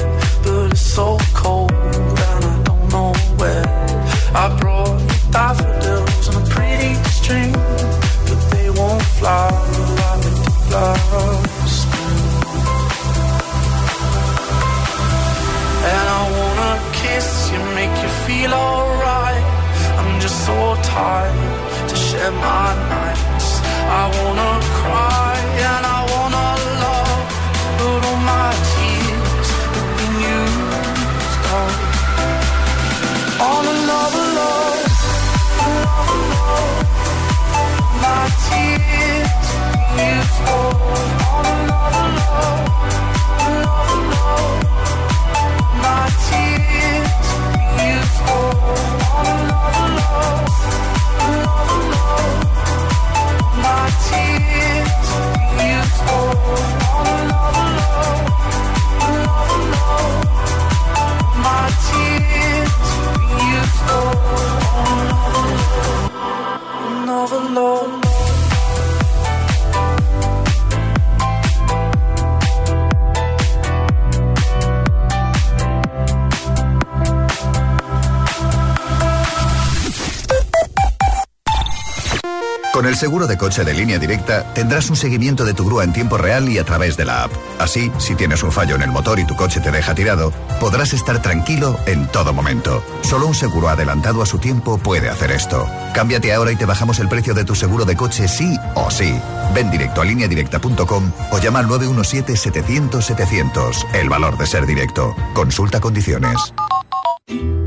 Con 82.73 82.85
el 82.85 82.95
seguro 82.95 83.27
de 83.27 83.37
coche 83.37 83.63
de 83.63 83.73
línea 83.73 83.99
directa 83.99 84.43
tendrás 84.53 84.89
un 84.89 84.95
seguimiento 84.95 85.43
de 85.45 85.53
tu 85.53 85.65
grúa 85.65 85.83
en 85.83 85.93
tiempo 85.93 86.17
real 86.17 86.49
y 86.49 86.57
a 86.57 86.63
través 86.63 86.97
de 86.97 87.05
la 87.05 87.25
app. 87.25 87.31
Así, 87.59 87.91
si 87.99 88.15
tienes 88.15 88.41
un 88.43 88.51
fallo 88.51 88.75
en 88.75 88.81
el 88.81 88.91
motor 88.91 89.19
y 89.19 89.25
tu 89.25 89.35
coche 89.35 89.59
te 89.59 89.71
deja 89.71 89.93
tirado, 89.93 90.33
podrás 90.61 90.93
estar 90.93 91.21
tranquilo 91.23 91.77
en 91.87 92.07
todo 92.07 92.33
momento. 92.33 92.83
Solo 93.01 93.25
un 93.25 93.33
seguro 93.33 93.67
adelantado 93.67 94.21
a 94.21 94.27
su 94.27 94.37
tiempo 94.37 94.77
puede 94.77 95.09
hacer 95.09 95.31
esto. 95.31 95.67
Cámbiate 95.95 96.31
ahora 96.31 96.51
y 96.51 96.55
te 96.55 96.67
bajamos 96.67 96.99
el 96.99 97.09
precio 97.09 97.33
de 97.33 97.43
tu 97.43 97.55
seguro 97.55 97.83
de 97.83 97.97
coche 97.97 98.27
sí 98.27 98.55
o 98.75 98.91
sí. 98.91 99.19
Ven 99.55 99.71
directo 99.71 100.01
a 100.01 100.05
lineadirecta.com 100.05 101.11
o 101.31 101.39
llama 101.39 101.57
al 101.59 101.67
917-700-700. 101.67 103.95
El 103.95 104.09
valor 104.09 104.37
de 104.37 104.45
ser 104.45 104.67
directo. 104.67 105.15
Consulta 105.33 105.79
condiciones. 105.79 106.53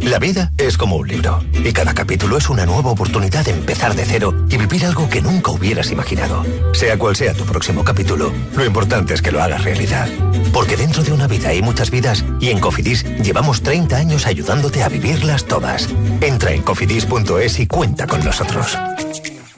La 0.05 0.19
vida 0.19 0.53
es 0.59 0.77
como 0.77 0.97
un 0.97 1.09
libro 1.09 1.43
y 1.65 1.73
cada 1.73 1.95
capítulo 1.95 2.37
es 2.37 2.51
una 2.51 2.67
nueva 2.67 2.91
oportunidad 2.91 3.43
de 3.43 3.53
empezar 3.53 3.95
de 3.95 4.05
cero 4.05 4.35
y 4.51 4.59
vivir 4.59 4.85
algo 4.85 5.09
que 5.09 5.23
nunca 5.23 5.51
hubieras 5.51 5.91
imaginado. 5.91 6.45
Sea 6.75 6.99
cual 6.99 7.17
sea 7.17 7.33
tu 7.33 7.47
próximo 7.47 7.83
capítulo, 7.83 8.31
lo 8.55 8.65
importante 8.67 9.15
es 9.15 9.23
que 9.23 9.33
lo 9.33 9.43
hagas 9.43 9.65
realidad. 9.65 10.07
Porque 10.53 10.77
dentro 10.77 11.03
de 11.03 11.13
una 11.13 11.27
vida 11.27 11.49
hay 11.49 11.63
muchas 11.63 11.91
vidas 11.91 12.23
y 12.39 12.51
en 12.51 12.61
Cofidis 12.61 13.03
llevamos 13.23 13.63
30 13.63 13.97
años 13.97 14.27
ayudándote 14.27 14.83
a 14.83 14.91
vivirlas 14.91 15.47
todas. 15.47 15.89
Entra 16.21 16.53
en 16.53 16.61
cofidis.es 16.61 17.61
y 17.61 17.67
cuenta 17.67 18.07
con 18.07 18.23
nosotros. 18.23 18.77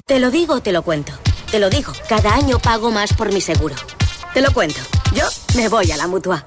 Te 0.06 0.20
lo 0.20 0.30
digo, 0.30 0.60
te 0.60 0.70
lo 0.70 0.82
cuento. 0.82 1.12
Te 1.50 1.58
lo 1.58 1.70
digo, 1.70 1.92
cada 2.08 2.34
año 2.34 2.60
pago 2.60 2.92
más 2.92 3.12
por 3.14 3.32
mi 3.32 3.40
seguro. 3.40 3.74
Te 4.32 4.42
lo 4.42 4.52
cuento. 4.52 4.80
Yo 5.12 5.24
me 5.56 5.68
voy 5.68 5.90
a 5.90 5.96
la 5.96 6.06
mutua. 6.06 6.46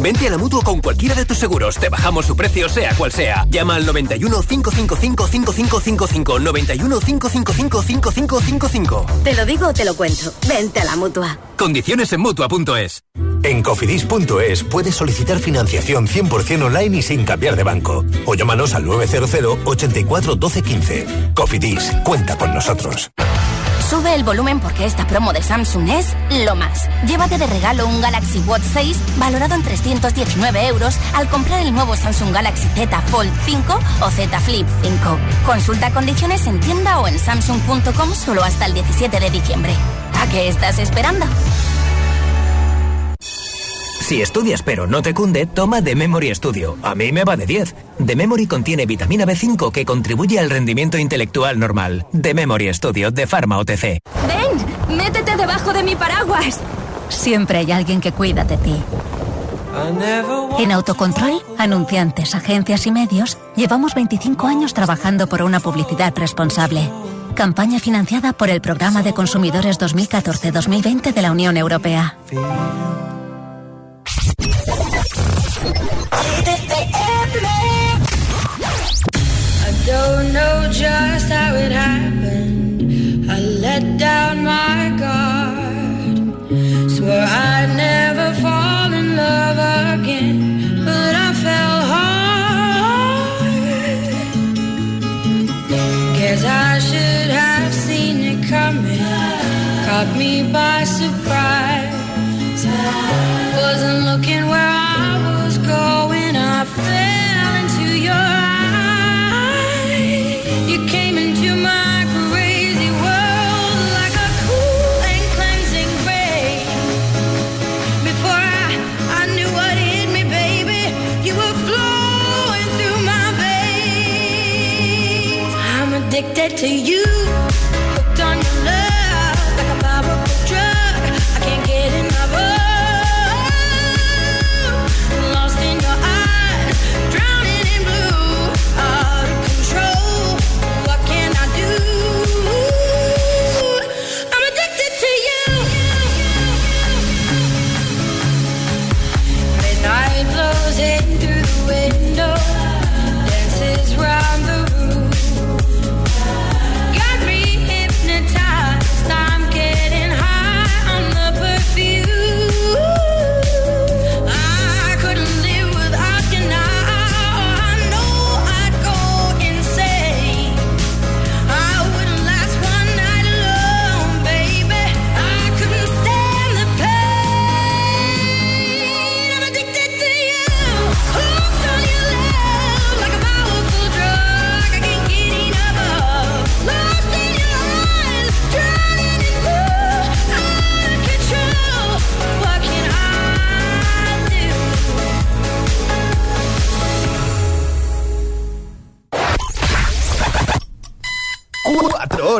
Vente 0.00 0.26
a 0.26 0.30
la 0.30 0.38
mutua 0.38 0.62
con 0.62 0.80
cualquiera 0.80 1.14
de 1.14 1.24
tus 1.24 1.38
seguros. 1.38 1.76
Te 1.76 1.88
bajamos 1.88 2.26
su 2.26 2.36
precio, 2.36 2.68
sea 2.68 2.94
cual 2.94 3.12
sea. 3.12 3.46
Llama 3.50 3.74
al 3.76 3.86
91 3.86 4.42
555 4.42 5.26
5555. 5.26 6.38
91 6.38 7.00
555 7.00 7.82
5555. 7.82 9.06
Te 9.24 9.34
lo 9.34 9.44
digo, 9.44 9.72
te 9.72 9.84
lo 9.84 9.96
cuento. 9.96 10.32
Vente 10.48 10.80
a 10.80 10.84
la 10.84 10.96
mutua. 10.96 11.38
Condiciones 11.56 12.12
en 12.12 12.20
mutua.es. 12.20 13.02
En 13.42 13.62
cofidis.es 13.62 14.64
puedes 14.64 14.94
solicitar 14.94 15.38
financiación 15.38 16.06
100% 16.06 16.64
online 16.64 16.98
y 16.98 17.02
sin 17.02 17.24
cambiar 17.24 17.56
de 17.56 17.62
banco. 17.62 18.04
O 18.26 18.34
llámanos 18.34 18.74
al 18.74 18.84
900 18.84 19.58
84 19.64 20.36
12 20.36 20.62
15. 20.62 21.06
Cofidis, 21.34 21.92
cuenta 22.04 22.36
con 22.36 22.52
nosotros. 22.52 23.10
Sube 23.80 24.14
el 24.14 24.24
volumen 24.24 24.60
porque 24.60 24.84
esta 24.84 25.06
promo 25.06 25.32
de 25.32 25.42
Samsung 25.42 25.88
es 25.88 26.14
lo 26.44 26.54
más. 26.54 26.88
Llévate 27.06 27.38
de 27.38 27.46
regalo 27.46 27.86
un 27.86 28.00
Galaxy 28.00 28.40
Watch 28.40 28.62
6 28.72 28.98
valorado 29.18 29.54
en 29.54 29.62
319 29.62 30.66
euros 30.66 30.98
al 31.14 31.28
comprar 31.28 31.60
el 31.60 31.72
nuevo 31.72 31.96
Samsung 31.96 32.32
Galaxy 32.32 32.68
Z 32.74 33.00
Fold 33.02 33.32
5 33.44 33.78
o 34.02 34.10
Z 34.10 34.40
Flip 34.40 34.66
5. 34.82 35.18
Consulta 35.46 35.90
condiciones 35.90 36.46
en 36.46 36.60
tienda 36.60 37.00
o 37.00 37.08
en 37.08 37.18
samsung.com 37.18 38.14
solo 38.14 38.44
hasta 38.44 38.66
el 38.66 38.74
17 38.74 39.20
de 39.20 39.30
diciembre. 39.30 39.74
¿A 40.20 40.26
qué 40.28 40.48
estás 40.48 40.78
esperando? 40.78 41.26
Si 44.08 44.22
estudias 44.22 44.62
pero 44.62 44.86
no 44.86 45.02
te 45.02 45.12
cunde, 45.12 45.44
toma 45.44 45.82
The 45.82 45.94
Memory 45.94 46.34
Studio. 46.34 46.78
A 46.82 46.94
mí 46.94 47.12
me 47.12 47.24
va 47.24 47.36
de 47.36 47.44
10. 47.44 47.74
The 48.06 48.16
Memory 48.16 48.46
contiene 48.46 48.86
vitamina 48.86 49.26
B5 49.26 49.70
que 49.70 49.84
contribuye 49.84 50.38
al 50.38 50.48
rendimiento 50.48 50.96
intelectual 50.96 51.58
normal. 51.58 52.06
The 52.18 52.32
Memory 52.32 52.72
Studio 52.72 53.10
de 53.10 53.26
Pharma 53.26 53.58
OTC. 53.58 54.00
¡Ven! 54.26 54.96
¡Métete 54.96 55.36
debajo 55.36 55.74
de 55.74 55.82
mi 55.82 55.94
paraguas! 55.94 56.58
Siempre 57.10 57.58
hay 57.58 57.70
alguien 57.70 58.00
que 58.00 58.12
cuida 58.12 58.44
de 58.44 58.56
ti. 58.56 58.76
En 60.58 60.72
Autocontrol, 60.72 61.42
anunciantes, 61.58 62.34
agencias 62.34 62.86
y 62.86 62.90
medios, 62.90 63.36
llevamos 63.56 63.94
25 63.94 64.46
años 64.46 64.72
trabajando 64.72 65.26
por 65.26 65.42
una 65.42 65.60
publicidad 65.60 66.16
responsable. 66.16 66.90
Campaña 67.34 67.78
financiada 67.78 68.32
por 68.32 68.48
el 68.48 68.62
Programa 68.62 69.02
de 69.02 69.12
Consumidores 69.12 69.78
2014-2020 69.78 71.12
de 71.12 71.20
la 71.20 71.30
Unión 71.30 71.58
Europea. 71.58 72.16
I 76.12 76.16
don't 79.86 80.32
know 80.32 80.68
just 80.72 81.28
how 81.30 81.54
it 81.54 81.72
happened. 81.72 83.30
I 83.30 83.38
let 83.38 83.98
down 83.98 84.44
my 84.44 84.96
guard. 84.98 86.18
Swore 86.90 87.10
I'd 87.10 87.74
never 87.76 88.32
fall 88.40 88.92
in 88.92 89.16
love 89.16 89.58
again, 90.00 90.47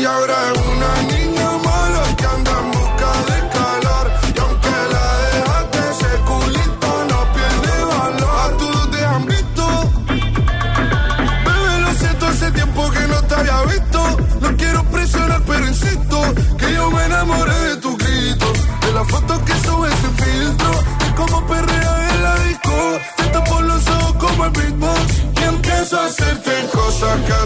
Y 0.00 0.04
ahora 0.06 0.34
es 0.52 0.58
una 0.58 1.02
niña. 1.02 1.19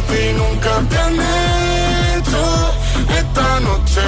papi, 0.07 0.32
nunca 0.36 0.82
te 0.88 0.98
han 0.98 1.14
hecho. 1.14 2.42
Esta 3.18 3.61
noche 3.61 4.00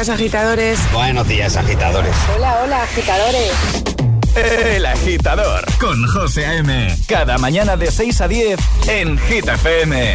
días, 0.00 0.08
agitadores. 0.08 0.78
Buenos 0.94 1.28
días, 1.28 1.56
agitadores. 1.56 2.14
Hola, 2.34 2.62
hola, 2.62 2.82
agitadores. 2.84 3.52
El 4.34 4.86
agitador 4.86 5.64
con 5.78 6.06
José 6.06 6.46
A.M. 6.46 6.96
Cada 7.06 7.36
mañana 7.36 7.76
de 7.76 7.90
6 7.90 8.20
a 8.22 8.28
10 8.28 8.58
en 8.88 9.18
Hit 9.18 9.46
FM. 9.46 10.14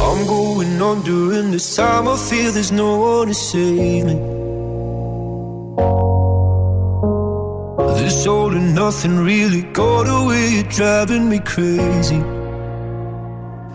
I'm 0.00 0.26
going 0.26 0.80
on 0.80 1.02
during 1.02 1.50
this 1.50 1.76
time. 1.76 2.08
I 2.08 2.16
feel 2.16 2.52
there's 2.52 2.72
no 2.72 2.96
one 2.96 3.28
to 3.28 3.34
save 3.34 4.06
me. 4.06 4.14
This 8.02 8.26
all 8.26 8.52
and 8.52 8.74
nothing 8.74 9.22
really 9.24 9.62
got 9.74 10.08
away. 10.08 10.54
You're 10.54 10.70
driving 10.70 11.28
me 11.28 11.40
crazy. 11.40 12.22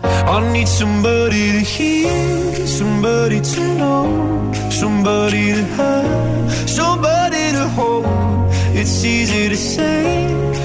I 0.02 0.52
need 0.52 0.66
somebody 0.66 1.52
to 1.52 1.60
hear, 1.60 2.66
somebody 2.66 3.40
to 3.40 3.60
know. 3.76 4.53
somebody 4.84 5.46
to 5.54 5.64
have, 5.78 6.68
somebody 6.68 7.44
to 7.56 7.64
hold. 7.76 8.04
It's 8.80 9.02
easy 9.02 9.48
to 9.48 9.56
say, 9.56 10.02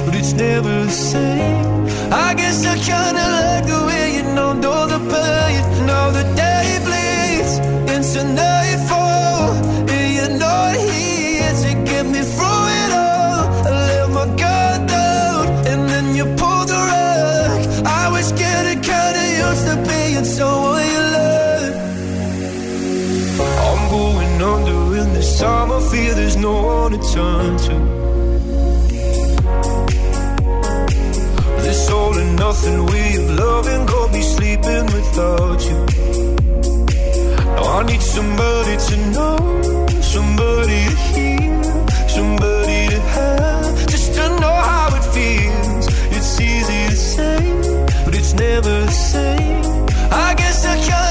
but 0.05 0.13
it's 0.13 0.34
never 0.34 0.74
the 0.89 0.97
same. 1.11 1.65
I 2.11 2.34
guess 2.39 2.57
I 2.74 2.76
kinda 2.89 3.26
like 3.38 3.65
the 3.74 3.80
way 3.88 4.05
you 4.17 4.24
know, 4.36 4.51
know 4.63 4.82
the 4.93 4.99
pain, 5.13 5.86
know 5.88 6.05
the 6.17 6.26
day. 6.36 6.49
To 26.91 27.13
turn 27.13 27.57
to. 27.65 27.75
This 31.63 31.89
all 31.91 32.17
and 32.17 32.35
nothing 32.35 32.85
way 32.87 33.15
of 33.15 33.29
loving 33.37 33.85
got 33.85 34.11
me 34.11 34.21
sleeping 34.21 34.85
without 34.95 35.61
you. 35.69 35.79
Now 37.55 37.79
I 37.79 37.83
need 37.83 38.01
somebody 38.01 38.75
to 38.87 38.95
know, 39.15 39.37
somebody 40.01 40.79
to 40.89 40.95
hear, 41.13 41.63
somebody 42.17 42.79
to 42.93 42.99
have, 43.15 43.87
just 43.87 44.15
to 44.15 44.25
know 44.41 44.57
how 44.71 44.87
it 44.97 45.05
feels. 45.15 45.85
It's 46.15 46.41
easy 46.41 46.81
to 46.89 46.95
say, 46.95 47.39
but 48.05 48.15
it's 48.15 48.33
never 48.33 48.85
the 48.85 48.91
same. 48.91 49.61
I 50.11 50.33
guess 50.39 50.65
I 50.65 50.75
kinda 50.89 51.09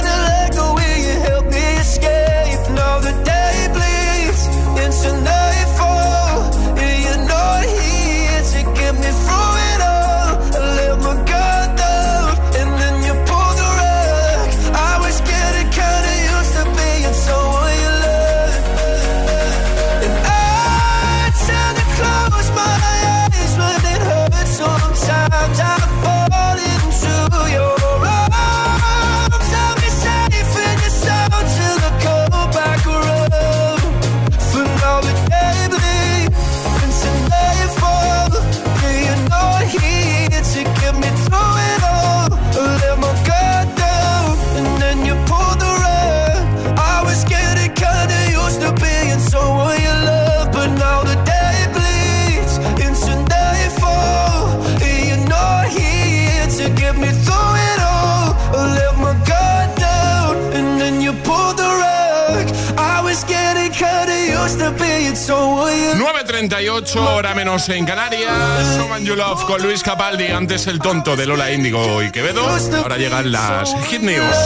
9.38, 66.59 66.97
hora 66.97 67.35
menos 67.37 67.69
en 67.69 67.87
Canarias. 67.87 68.77
Soman 68.77 69.05
You 69.05 69.15
Love 69.15 69.45
con 69.45 69.63
Luis 69.63 69.81
Capaldi. 69.85 70.27
Antes 70.27 70.67
el 70.67 70.81
tonto 70.81 71.15
de 71.15 71.25
Lola 71.25 71.53
Índigo 71.53 72.03
y 72.03 72.11
Quevedo. 72.11 72.49
Ahora 72.79 72.97
llegan 72.97 73.31
las 73.31 73.73
Hit 73.87 74.01
News. 74.01 74.37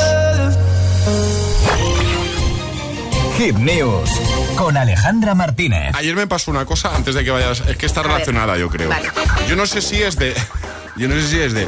Hit 3.39 3.57
News 3.57 4.11
con 4.57 4.77
Alejandra 4.77 5.35
Martínez. 5.35 5.95
Ayer 5.95 6.15
me 6.15 6.27
pasó 6.27 6.51
una 6.51 6.67
cosa 6.67 6.95
antes 6.95 7.15
de 7.15 7.25
que 7.25 7.31
vayas. 7.31 7.63
Es 7.67 7.79
que 7.79 7.87
está 7.87 8.03
relacionada, 8.03 8.59
yo 8.59 8.69
creo. 8.69 8.91
Vale. 8.91 9.09
Yo 9.49 9.57
no 9.57 9.65
sé 9.65 9.81
si 9.81 10.03
es 10.03 10.17
de. 10.17 10.35
Yo 10.97 11.09
no 11.09 11.15
sé 11.15 11.27
si 11.27 11.41
es 11.41 11.55
de, 11.55 11.67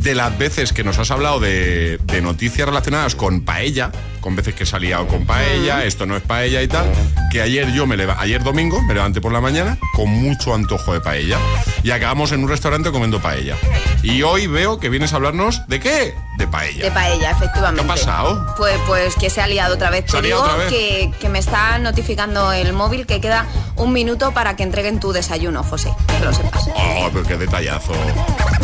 de 0.00 0.14
las 0.14 0.36
veces 0.38 0.72
que 0.72 0.84
nos 0.84 0.98
has 0.98 1.10
hablado 1.10 1.40
de, 1.40 1.98
de 2.04 2.20
noticias 2.22 2.66
relacionadas 2.68 3.14
con 3.14 3.40
paella, 3.42 3.90
con 4.20 4.36
veces 4.36 4.54
que 4.54 4.64
salía 4.66 4.88
liado 4.88 5.06
con 5.08 5.26
paella, 5.26 5.84
esto 5.84 6.06
no 6.06 6.16
es 6.16 6.22
paella 6.22 6.62
y 6.62 6.68
tal, 6.68 6.86
que 7.32 7.42
ayer 7.42 7.72
yo 7.72 7.86
me 7.86 7.96
leva- 7.96 8.16
ayer 8.20 8.42
domingo 8.44 8.80
me 8.82 8.94
levanté 8.94 9.20
por 9.20 9.32
la 9.32 9.40
mañana 9.40 9.76
con 9.94 10.08
mucho 10.08 10.54
antojo 10.54 10.92
de 10.92 11.00
paella 11.00 11.36
y 11.82 11.90
acabamos 11.90 12.30
en 12.32 12.42
un 12.44 12.48
restaurante 12.48 12.90
comiendo 12.92 13.20
paella. 13.20 13.56
Y 14.02 14.22
hoy 14.22 14.46
veo 14.46 14.78
que 14.78 14.88
vienes 14.88 15.12
a 15.12 15.16
hablarnos 15.16 15.66
de 15.66 15.80
qué? 15.80 16.14
De 16.36 16.46
paella. 16.46 16.84
De 16.84 16.90
paella, 16.92 17.32
efectivamente. 17.32 17.84
¿Qué 17.84 17.90
ha 17.90 17.94
pasado? 17.94 18.54
Pues, 18.56 18.76
pues 18.86 19.14
que 19.16 19.28
se 19.30 19.40
ha 19.40 19.48
liado 19.48 19.74
otra 19.74 19.90
vez. 19.90 20.04
¿Se 20.08 20.16
ha 20.16 20.20
Te 20.20 20.28
digo 20.28 20.40
otra 20.40 20.54
vez? 20.56 20.68
Que, 20.68 21.10
que 21.20 21.28
me 21.28 21.40
está 21.40 21.78
notificando 21.80 22.52
el 22.52 22.72
móvil 22.72 23.06
que 23.06 23.20
queda 23.20 23.46
un 23.74 23.92
minuto 23.92 24.30
para 24.32 24.54
que 24.54 24.62
entreguen 24.62 25.00
tu 25.00 25.12
desayuno, 25.12 25.64
José. 25.64 25.90
Que 26.06 26.24
lo 26.24 26.32
sepas. 26.32 26.68
Oh, 26.76 27.10
pero 27.12 27.24
qué 27.24 27.36
detallazo. 27.36 27.92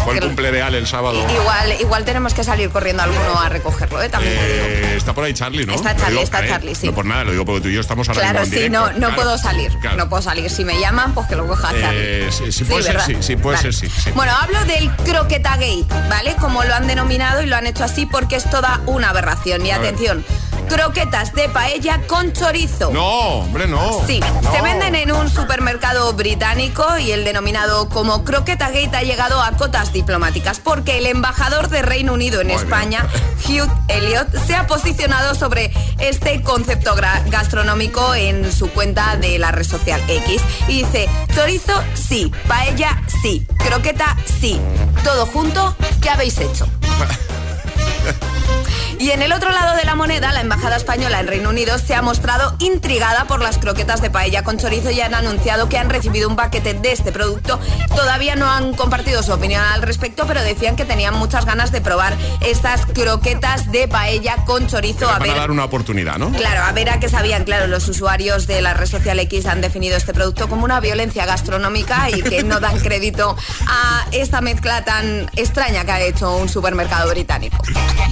Fue 0.04 0.14
el 0.14 0.20
cumple 0.20 0.50
de 0.52 0.60
el 0.64 0.86
sábado. 0.86 1.18
Igual, 1.30 1.80
igual 1.80 2.04
tenemos 2.04 2.32
que 2.34 2.42
salir 2.44 2.70
corriendo 2.70 3.02
alguno 3.02 3.40
a 3.40 3.48
recogerlo, 3.48 4.02
¿eh? 4.02 4.08
También 4.08 4.32
digo. 4.34 4.44
Eh, 4.46 4.94
está 4.96 5.12
por 5.12 5.24
ahí 5.24 5.34
Charlie, 5.34 5.66
¿no? 5.66 5.74
Está 5.74 5.94
Charlie, 5.94 6.10
digo, 6.12 6.22
está 6.22 6.44
eh, 6.44 6.48
Charlie, 6.48 6.74
sí. 6.74 6.86
No 6.86 6.94
por 6.94 7.04
nada, 7.04 7.24
lo 7.24 7.32
digo 7.32 7.44
porque 7.44 7.60
tú 7.62 7.68
y 7.68 7.74
yo 7.74 7.80
estamos 7.80 8.08
ahora 8.08 8.20
Claro, 8.20 8.40
mismo 8.40 8.56
en 8.56 8.62
sí, 8.62 8.70
no, 8.70 8.80
directo. 8.80 9.00
no 9.00 9.06
Claro, 9.08 9.22
puedo 9.22 9.38
salir. 9.38 9.78
claro. 9.80 9.96
No 9.96 10.08
puedo 10.08 10.22
salir. 10.22 10.50
Si 10.50 10.64
me 10.64 10.78
llaman, 10.80 11.14
pues 11.14 11.26
que 11.28 11.36
lo 11.36 11.46
coja 11.46 11.68
Charlie. 11.68 12.00
Eh, 12.26 12.28
sí, 12.32 12.52
sí 12.52 12.64
puede 12.64 12.82
ser, 12.82 12.92
¿verdad? 12.94 13.06
sí, 13.06 13.16
sí 13.20 13.36
puede 13.36 13.56
Vale. 13.56 13.72
ser, 13.72 13.90
sí, 13.90 14.00
sí. 14.02 14.10
Bueno, 14.14 14.32
hablo 14.40 14.64
del 14.64 14.90
croqueta 15.04 15.52
gate, 15.56 15.86
¿vale? 16.08 16.34
Como 16.36 16.64
lo 16.64 16.74
han 16.74 16.86
denominado 16.86 17.42
y 17.42 17.46
lo 17.46 17.56
han 17.56 17.66
hecho 17.66 17.84
así 17.84 18.06
porque 18.06 18.36
es 18.36 18.48
toda 18.50 18.80
una 18.86 19.10
aberración. 19.10 19.64
Y 19.66 19.70
A 19.70 19.78
ver. 19.78 19.94
Croquetas 20.68 21.32
de 21.34 21.48
paella 21.48 22.00
con 22.06 22.32
chorizo. 22.32 22.90
No, 22.92 23.04
hombre, 23.40 23.66
no. 23.66 24.04
Sí, 24.06 24.20
No. 24.20 24.52
se 24.52 24.62
venden 24.62 24.94
en 24.94 25.12
un 25.12 25.28
supermercado 25.30 26.12
británico 26.14 26.84
y 26.98 27.12
el 27.12 27.24
denominado 27.24 27.88
como 27.88 28.24
Croqueta 28.24 28.68
Gate 28.70 28.96
ha 28.96 29.02
llegado 29.02 29.42
a 29.42 29.52
cotas 29.52 29.92
diplomáticas 29.92 30.60
porque 30.60 30.98
el 30.98 31.06
embajador 31.06 31.68
de 31.68 31.82
Reino 31.82 32.12
Unido 32.12 32.40
en 32.40 32.50
España, 32.50 33.06
Hugh 33.48 33.70
Elliot, 33.88 34.28
se 34.46 34.54
ha 34.54 34.66
posicionado 34.66 35.34
sobre 35.34 35.72
este 35.98 36.42
concepto 36.42 36.94
gastronómico 37.26 38.14
en 38.14 38.52
su 38.52 38.68
cuenta 38.70 39.16
de 39.16 39.38
la 39.38 39.50
red 39.52 39.64
social 39.64 40.00
X 40.08 40.42
y 40.68 40.82
dice, 40.84 41.08
chorizo 41.34 41.72
sí, 41.94 42.32
paella 42.48 43.02
sí, 43.22 43.46
croqueta 43.58 44.16
sí, 44.40 44.60
todo 45.02 45.26
junto, 45.26 45.76
¿qué 46.00 46.10
habéis 46.10 46.38
hecho? 46.38 46.66
Y 48.98 49.10
en 49.10 49.22
el 49.22 49.32
otro 49.32 49.50
lado 49.50 49.76
de 49.76 49.84
la 49.84 49.94
moneda, 49.94 50.32
la 50.32 50.40
Embajada 50.40 50.76
Española 50.76 51.20
en 51.20 51.26
Reino 51.26 51.50
Unido 51.50 51.78
se 51.78 51.94
ha 51.94 52.02
mostrado 52.02 52.56
intrigada 52.60 53.24
por 53.24 53.40
las 53.40 53.58
croquetas 53.58 54.00
de 54.00 54.10
paella 54.10 54.44
con 54.44 54.58
chorizo 54.58 54.90
y 54.90 55.00
han 55.00 55.14
anunciado 55.14 55.68
que 55.68 55.78
han 55.78 55.90
recibido 55.90 56.28
un 56.28 56.36
paquete 56.36 56.74
de 56.74 56.92
este 56.92 57.12
producto. 57.12 57.58
Todavía 57.94 58.36
no 58.36 58.48
han 58.48 58.74
compartido 58.74 59.22
su 59.22 59.32
opinión 59.32 59.62
al 59.62 59.82
respecto, 59.82 60.26
pero 60.26 60.42
decían 60.42 60.76
que 60.76 60.84
tenían 60.84 61.14
muchas 61.14 61.44
ganas 61.44 61.72
de 61.72 61.80
probar 61.80 62.16
estas 62.40 62.86
croquetas 62.86 63.70
de 63.72 63.88
paella 63.88 64.36
con 64.44 64.66
chorizo. 64.66 65.08
A 65.08 65.18
van 65.18 65.22
a 65.22 65.26
ver, 65.26 65.36
dar 65.36 65.50
una 65.50 65.64
oportunidad, 65.64 66.18
¿no? 66.18 66.30
Claro, 66.32 66.62
a 66.62 66.72
ver 66.72 66.90
a 66.90 67.00
qué 67.00 67.08
sabían. 67.08 67.44
Claro, 67.44 67.66
los 67.66 67.88
usuarios 67.88 68.46
de 68.46 68.62
la 68.62 68.74
red 68.74 68.86
social 68.86 69.18
X 69.18 69.46
han 69.46 69.60
definido 69.60 69.96
este 69.96 70.14
producto 70.14 70.48
como 70.48 70.64
una 70.64 70.80
violencia 70.80 71.26
gastronómica 71.26 72.10
y 72.10 72.22
que 72.22 72.42
no 72.44 72.60
dan 72.60 72.78
crédito 72.78 73.36
a 73.66 74.06
esta 74.12 74.40
mezcla 74.40 74.84
tan 74.84 75.30
extraña 75.34 75.84
que 75.84 75.92
ha 75.92 76.00
hecho 76.00 76.36
un 76.36 76.48
supermercado 76.48 77.10
británico. 77.10 77.58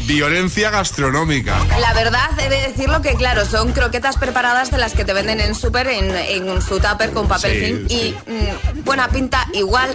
Violencia 0.06 0.71
gastronómica. 0.72 1.56
La 1.80 1.92
verdad, 1.94 2.28
he 2.38 2.48
de 2.48 2.60
decirlo 2.68 3.00
que, 3.02 3.14
claro, 3.14 3.46
son 3.46 3.72
croquetas 3.72 4.16
preparadas 4.16 4.70
de 4.72 4.78
las 4.78 4.92
que 4.94 5.04
te 5.04 5.12
venden 5.12 5.40
en 5.40 5.54
súper 5.54 5.86
en, 5.86 6.10
en 6.16 6.60
su 6.62 6.80
tupper 6.80 7.12
con 7.12 7.28
papel 7.28 7.52
Sí, 7.52 7.60
film 7.64 7.88
sí. 7.88 8.16
y 8.26 8.30
mm, 8.32 8.84
buena 8.84 9.08
pinta 9.08 9.46
igual 9.54 9.94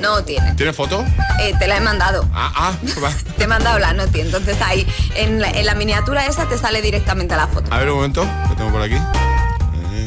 no 0.00 0.24
tiene. 0.24 0.54
¿Tiene 0.54 0.72
foto? 0.72 1.04
Eh, 1.40 1.54
te 1.60 1.68
la 1.68 1.76
he 1.76 1.80
mandado. 1.80 2.28
Ah, 2.34 2.52
ah, 2.56 2.72
va. 3.02 3.10
Te 3.36 3.44
he 3.44 3.46
mandado 3.46 3.78
la 3.78 3.92
noti, 3.92 4.20
entonces 4.20 4.56
ahí 4.60 4.86
en 5.14 5.40
la, 5.40 5.50
en 5.50 5.64
la 5.66 5.74
miniatura 5.74 6.26
esa 6.26 6.46
te 6.48 6.58
sale 6.58 6.82
directamente 6.82 7.36
la 7.36 7.46
foto. 7.46 7.72
A 7.72 7.78
ver 7.78 7.88
un 7.90 7.96
momento, 7.96 8.26
que 8.48 8.56
tengo 8.56 8.70
por 8.72 8.82
aquí. 8.82 8.94
Eh, 8.96 10.06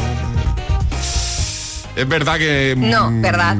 Es 1.95 2.07
verdad 2.07 2.37
que. 2.37 2.75
No, 2.77 3.09
mm, 3.11 3.21
verdad. 3.21 3.55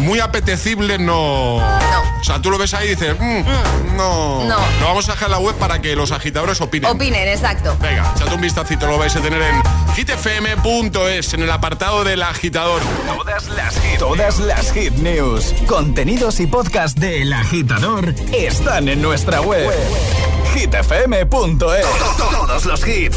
Muy 0.00 0.20
apetecible 0.20 0.98
no. 0.98 1.56
O 1.56 2.24
sea, 2.24 2.40
tú 2.40 2.50
lo 2.50 2.58
ves 2.58 2.74
ahí 2.74 2.88
y 2.88 2.90
dices, 2.90 3.14
mm, 3.18 3.96
no. 3.96 4.44
No. 4.44 4.56
Lo 4.80 4.86
vamos 4.86 5.08
a 5.08 5.12
dejar 5.12 5.28
en 5.28 5.32
la 5.32 5.38
web 5.38 5.54
para 5.56 5.80
que 5.80 5.94
los 5.96 6.12
agitadores 6.12 6.60
opinen. 6.60 6.90
Opinen, 6.90 7.28
exacto. 7.28 7.76
Venga, 7.80 8.12
echad 8.16 8.32
un 8.32 8.40
vistacito, 8.40 8.86
lo 8.86 8.98
vais 8.98 9.14
a 9.16 9.20
tener 9.20 9.40
en 9.40 9.62
hitfm.es, 9.96 11.34
en 11.34 11.42
el 11.42 11.50
apartado 11.50 12.04
del 12.04 12.22
agitador. 12.22 12.80
Todas 13.06 13.48
las 13.48 13.74
hit, 13.80 13.98
todas 13.98 14.38
las 14.40 14.72
hit 14.72 14.92
news, 14.94 15.54
contenidos 15.66 16.40
y 16.40 16.46
podcast 16.46 16.98
de 16.98 17.22
El 17.22 17.32
Agitador 17.32 18.14
están 18.32 18.88
en 18.88 19.02
nuestra 19.02 19.40
web. 19.40 19.70
hitfm.es. 20.54 21.86
Todos 22.18 22.64
los 22.64 22.86
hits. 22.88 23.16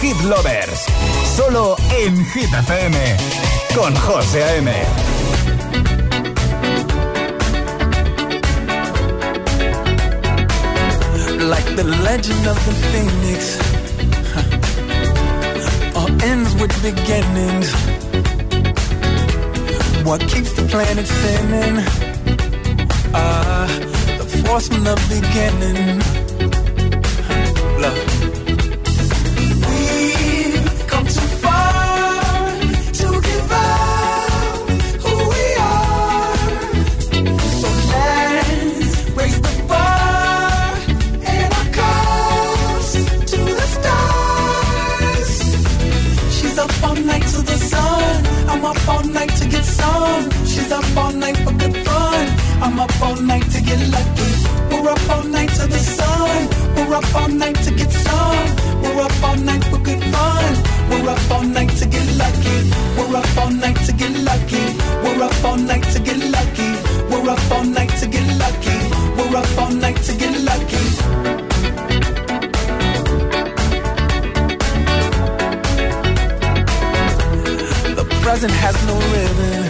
hit 0.00 0.16
lovers. 0.24 0.86
Solo 1.36 1.76
en 2.04 2.24
Hit 2.32 2.52
FM. 2.52 2.96
Con 3.74 3.94
José 3.94 4.42
A.M. 4.42 4.70
Like 11.48 11.68
the 11.76 11.84
legend 11.84 12.46
of 12.46 12.58
the 12.66 12.72
phoenix. 12.90 13.58
All 15.96 16.10
ends 16.22 16.54
with 16.60 16.72
beginnings. 16.82 17.68
What 20.04 20.20
keeps 20.20 20.52
the 20.54 20.66
planet 20.68 21.06
spinning? 21.06 21.84
Ah, 23.12 23.66
the 24.18 24.26
force 24.44 24.68
from 24.68 24.84
the 24.84 24.96
beginning. 25.08 26.19
zone. 49.80 50.24
She's 50.46 50.70
up 50.72 50.84
all 50.96 51.12
night 51.12 51.36
for 51.44 51.52
good 51.52 51.76
fun. 51.86 52.26
I'm 52.64 52.78
up 52.78 52.94
all 53.02 53.16
night 53.16 53.46
to 53.54 53.60
get 53.60 53.80
lucky. 53.96 54.30
We're 54.70 54.90
up 54.90 55.10
all 55.10 55.24
night 55.24 55.50
to 55.58 55.66
the 55.66 55.78
sun. 55.78 56.40
We're 56.76 56.94
up 56.94 57.14
all 57.14 57.28
night 57.28 57.58
to 57.66 57.70
get 57.80 57.92
some. 57.92 58.48
We're 58.82 59.02
up 59.06 59.22
all 59.22 59.36
night 59.36 59.64
for 59.70 59.78
good 59.78 60.02
fun. 60.12 60.52
We're 60.90 61.08
up 61.14 61.30
all 61.30 61.42
night 61.42 61.72
to 61.80 61.86
get 61.86 62.06
lucky. 62.22 62.58
We're 62.96 63.16
up 63.20 63.36
all 63.38 63.50
night 63.50 63.78
to 63.86 63.92
get 63.92 64.14
lucky. 64.30 64.64
We're 65.04 65.22
up 65.28 65.44
all 65.44 65.56
night 65.56 65.84
to 65.94 65.98
get 66.08 66.20
lucky. 66.36 66.70
We're 67.10 67.30
up 67.34 67.50
all 67.50 67.64
night 67.64 67.92
to 68.00 68.06
get 68.06 68.26
lucky. 68.42 68.78
We're 69.16 69.36
up 69.40 69.58
all 69.58 69.72
night 69.84 70.00
to 70.06 70.12
get 70.16 70.34
lucky. 70.50 71.30
present 78.30 78.52
has 78.52 78.76
no 78.86 78.94
rhythm 78.94 79.69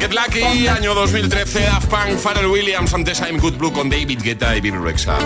Get 0.00 0.12
Lucky, 0.14 0.68
año 0.68 0.94
2013, 0.94 1.60
Daft 1.64 1.88
Punk, 1.88 2.18
Pharrell 2.18 2.46
Williams, 2.46 2.94
antes 2.94 3.20
I'm 3.20 3.38
Good 3.40 3.54
Blue 3.54 3.72
con 3.72 3.90
David 3.90 4.20
Guetta 4.22 4.56
y 4.56 4.60
Bill 4.60 4.80
Rexa. 4.80 5.18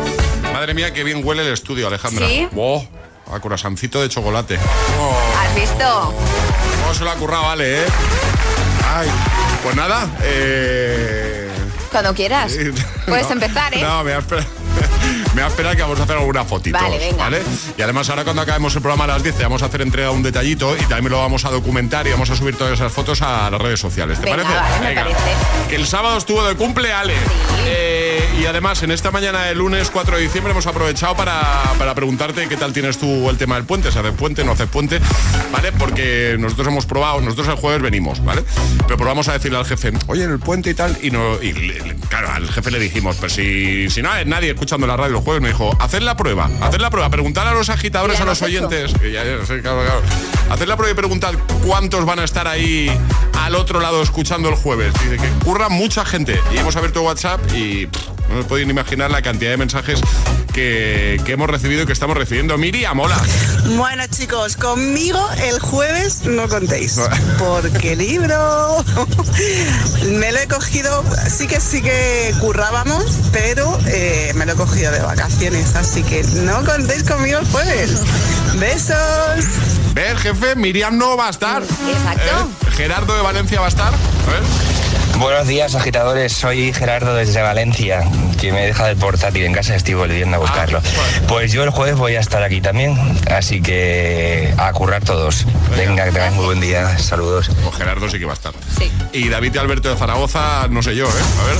Madre 0.52 0.72
mía, 0.74 0.92
qué 0.92 1.04
bien 1.04 1.22
huele 1.24 1.42
el 1.46 1.52
estudio, 1.52 1.88
Alejandra. 1.88 2.26
¿Sí? 2.26 2.48
Oh, 2.56 2.84
a 3.30 3.38
corazoncito 3.40 4.00
de 4.00 4.08
chocolate. 4.08 4.58
Oh, 4.98 5.16
¿Has 5.38 5.54
visto? 5.54 6.14
cómo 6.82 6.94
se 6.94 7.04
lo 7.04 7.10
ha 7.10 7.14
currado, 7.16 7.42
vale, 7.44 7.82
¿eh? 7.82 7.86
Ay, 8.94 9.08
pues 9.62 9.76
nada, 9.76 10.08
eh... 10.22 11.50
Cuando 11.90 12.14
quieras. 12.14 12.52
Puedes 13.06 13.26
No, 13.26 13.32
empezar, 13.32 13.74
¿eh? 13.74 13.82
No, 13.82 14.02
me 14.02 14.16
esperar. 14.16 14.46
Me 15.34 15.40
va 15.40 15.46
a 15.46 15.50
esperar 15.50 15.74
que 15.76 15.82
vamos 15.82 15.98
a 15.98 16.02
hacer 16.02 16.16
alguna 16.16 16.44
fotito. 16.44 16.78
Vale, 16.78 16.98
venga. 16.98 17.30
Y 17.78 17.82
además 17.82 18.08
ahora 18.10 18.24
cuando 18.24 18.42
acabemos 18.42 18.74
el 18.76 18.82
programa 18.82 19.04
a 19.04 19.06
las 19.08 19.22
10 19.22 19.36
te 19.36 19.42
vamos 19.44 19.62
a 19.62 19.66
hacer 19.66 19.80
entrega 19.80 20.10
un 20.10 20.22
detallito 20.22 20.76
y 20.76 20.80
también 20.84 21.10
lo 21.10 21.18
vamos 21.18 21.44
a 21.46 21.50
documentar 21.50 22.06
y 22.06 22.10
vamos 22.10 22.28
a 22.30 22.36
subir 22.36 22.56
todas 22.56 22.74
esas 22.74 22.92
fotos 22.92 23.22
a 23.22 23.50
las 23.50 23.60
redes 23.60 23.80
sociales. 23.80 24.18
¿Te 24.20 24.26
Venga, 24.26 24.42
parece? 24.44 24.54
vale, 24.54 24.80
me 24.80 24.86
Venga. 24.88 25.02
parece. 25.04 25.68
Que 25.70 25.76
el 25.76 25.86
sábado 25.86 26.18
estuvo 26.18 26.44
de 26.44 26.54
cumple 26.54 26.92
Ale. 26.92 27.14
Eh, 27.66 28.01
y 28.40 28.46
además 28.46 28.82
en 28.82 28.90
esta 28.90 29.10
mañana 29.10 29.42
del 29.44 29.58
lunes 29.58 29.90
4 29.90 30.16
de 30.16 30.22
diciembre 30.22 30.52
hemos 30.52 30.66
aprovechado 30.66 31.14
para, 31.16 31.62
para 31.78 31.94
preguntarte 31.94 32.48
qué 32.48 32.56
tal 32.56 32.72
tienes 32.72 32.98
tú 32.98 33.28
el 33.30 33.36
tema 33.36 33.56
del 33.56 33.64
puente, 33.64 33.92
si 33.92 33.98
haces 33.98 34.12
puente, 34.12 34.44
no 34.44 34.52
haces 34.52 34.68
puente, 34.68 35.00
¿vale? 35.52 35.70
Porque 35.72 36.36
nosotros 36.38 36.68
hemos 36.68 36.86
probado, 36.86 37.20
nosotros 37.20 37.48
el 37.48 37.54
jueves 37.56 37.82
venimos, 37.82 38.24
¿vale? 38.24 38.42
Pero 38.86 38.96
probamos 38.96 39.28
a 39.28 39.34
decirle 39.34 39.58
al 39.58 39.64
jefe, 39.64 39.92
oye, 40.06 40.24
en 40.24 40.30
el 40.32 40.38
puente 40.38 40.70
y 40.70 40.74
tal, 40.74 40.96
y 41.02 41.10
no, 41.10 41.34
y 41.42 41.52
claro, 42.08 42.30
al 42.30 42.48
jefe 42.50 42.70
le 42.70 42.78
dijimos, 42.78 43.16
pero 43.20 43.32
si, 43.32 43.88
si 43.90 44.02
no 44.02 44.10
hay 44.10 44.24
nadie 44.24 44.50
escuchando 44.50 44.86
la 44.86 44.96
radio 44.96 45.16
el 45.18 45.22
jueves, 45.22 45.42
me 45.42 45.48
dijo, 45.48 45.76
haced 45.80 46.00
la 46.02 46.16
prueba, 46.16 46.48
haced 46.62 46.80
la 46.80 46.90
prueba, 46.90 47.10
preguntar 47.10 47.46
a 47.46 47.52
los 47.54 47.68
agitadores, 47.68 48.18
¿Y 48.18 48.22
a 48.22 48.24
los 48.24 48.42
oyentes, 48.42 48.92
ya- 48.94 49.22
claro, 49.60 49.82
claro. 49.82 50.02
Haced 50.50 50.66
la 50.66 50.76
prueba 50.76 50.92
y 50.92 50.96
preguntad 50.96 51.34
cuántos 51.64 52.04
van 52.04 52.18
a 52.18 52.24
estar 52.24 52.48
ahí 52.48 52.90
al 53.38 53.54
otro 53.54 53.80
lado 53.80 54.02
escuchando 54.02 54.48
el 54.48 54.54
jueves. 54.54 54.92
Dice 55.02 55.16
que 55.16 55.28
curra 55.44 55.68
mucha 55.68 56.04
gente. 56.04 56.38
Y 56.54 56.58
hemos 56.58 56.76
abierto 56.76 57.02
WhatsApp 57.02 57.40
y 57.54 57.86
pff, 57.86 58.08
no 58.32 58.38
me 58.38 58.44
pueden 58.44 58.70
imaginar 58.70 59.10
la 59.10 59.20
cantidad 59.20 59.50
de 59.50 59.58
mensajes 59.58 60.00
que, 60.54 61.20
que 61.26 61.32
hemos 61.32 61.50
recibido 61.50 61.82
y 61.82 61.86
que 61.86 61.92
estamos 61.92 62.16
recibiendo. 62.16 62.56
Miriam, 62.56 62.98
hola. 62.98 63.20
Bueno 63.76 64.04
chicos, 64.06 64.56
conmigo 64.56 65.20
el 65.44 65.60
jueves 65.60 66.22
no 66.24 66.48
contéis, 66.48 66.98
porque 67.38 67.94
libro 67.94 68.82
me 70.12 70.32
lo 70.32 70.38
he 70.38 70.48
cogido, 70.48 71.04
sí 71.28 71.46
que 71.46 71.60
sí 71.60 71.82
que 71.82 72.32
currábamos, 72.40 73.04
pero 73.32 73.78
eh, 73.86 74.32
me 74.34 74.46
lo 74.46 74.52
he 74.52 74.56
cogido 74.56 74.92
de 74.92 75.00
vacaciones, 75.00 75.74
así 75.76 76.02
que 76.02 76.22
no 76.42 76.64
contéis 76.64 77.02
conmigo 77.02 77.38
el 77.38 77.46
jueves. 77.46 78.00
Besos. 78.58 79.44
¿Ves, 79.92 80.18
jefe? 80.20 80.56
Miriam 80.56 80.96
no 80.96 81.18
va 81.18 81.26
a 81.26 81.30
estar. 81.30 81.62
Exacto. 81.62 82.50
¿Eh? 82.66 82.70
Gerardo 82.76 83.14
de 83.14 83.22
Valencia 83.22 83.60
va 83.60 83.66
a 83.66 83.68
estar. 83.68 83.92
A 83.92 84.30
ver. 84.30 84.71
Buenos 85.18 85.46
días, 85.46 85.74
agitadores. 85.74 86.32
Soy 86.32 86.72
Gerardo 86.72 87.14
desde 87.14 87.42
Valencia, 87.42 88.02
que 88.40 88.52
me 88.52 88.66
deja 88.66 88.90
el 88.90 88.96
portátil 88.96 89.44
en 89.44 89.52
casa. 89.52 89.76
Estoy 89.76 89.94
volviendo 89.94 90.36
a 90.36 90.40
buscarlo. 90.40 90.80
Pues 91.28 91.52
yo 91.52 91.62
el 91.62 91.70
jueves 91.70 91.96
voy 91.96 92.16
a 92.16 92.20
estar 92.20 92.42
aquí 92.42 92.60
también, 92.60 92.98
así 93.30 93.62
que 93.62 94.52
a 94.56 94.72
currar 94.72 95.04
todos. 95.04 95.46
Venga, 95.76 96.04
que 96.04 96.12
tengáis 96.12 96.34
muy 96.34 96.46
buen 96.46 96.60
día. 96.60 96.98
Saludos. 96.98 97.50
Pues 97.62 97.76
Gerardo 97.76 98.08
sí 98.08 98.18
que 98.18 98.24
va 98.24 98.32
a 98.32 98.34
estar. 98.34 98.52
Y 99.12 99.28
David 99.28 99.54
y 99.54 99.58
Alberto 99.58 99.90
de 99.90 99.96
Zaragoza, 99.96 100.66
no 100.68 100.82
sé 100.82 100.96
yo, 100.96 101.06
¿eh? 101.06 101.22
A 101.40 101.44
ver. 101.44 101.56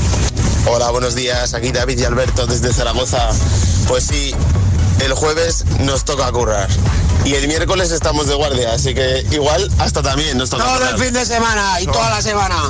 Hola, 0.66 0.90
buenos 0.90 1.14
días. 1.14 1.55
Aquí 1.55 1.70
David 1.70 1.98
y 1.98 2.05
Alberto 2.05 2.46
desde 2.46 2.72
Zaragoza. 2.72 3.30
Pues 3.88 4.05
sí, 4.07 4.34
el 5.05 5.12
jueves 5.14 5.64
nos 5.80 6.05
toca 6.05 6.30
currar. 6.32 6.68
Y 7.24 7.34
el 7.34 7.46
miércoles 7.46 7.92
estamos 7.92 8.26
de 8.26 8.34
guardia, 8.34 8.72
así 8.74 8.94
que 8.94 9.24
igual 9.30 9.70
hasta 9.78 10.02
también 10.02 10.36
nos 10.36 10.50
toca 10.50 10.64
Todo 10.64 10.88
el 10.90 10.98
fin 10.98 11.14
de 11.14 11.24
semana 11.24 11.80
y 11.80 11.86
toda 11.86 12.10
la 12.10 12.20
semana. 12.22 12.56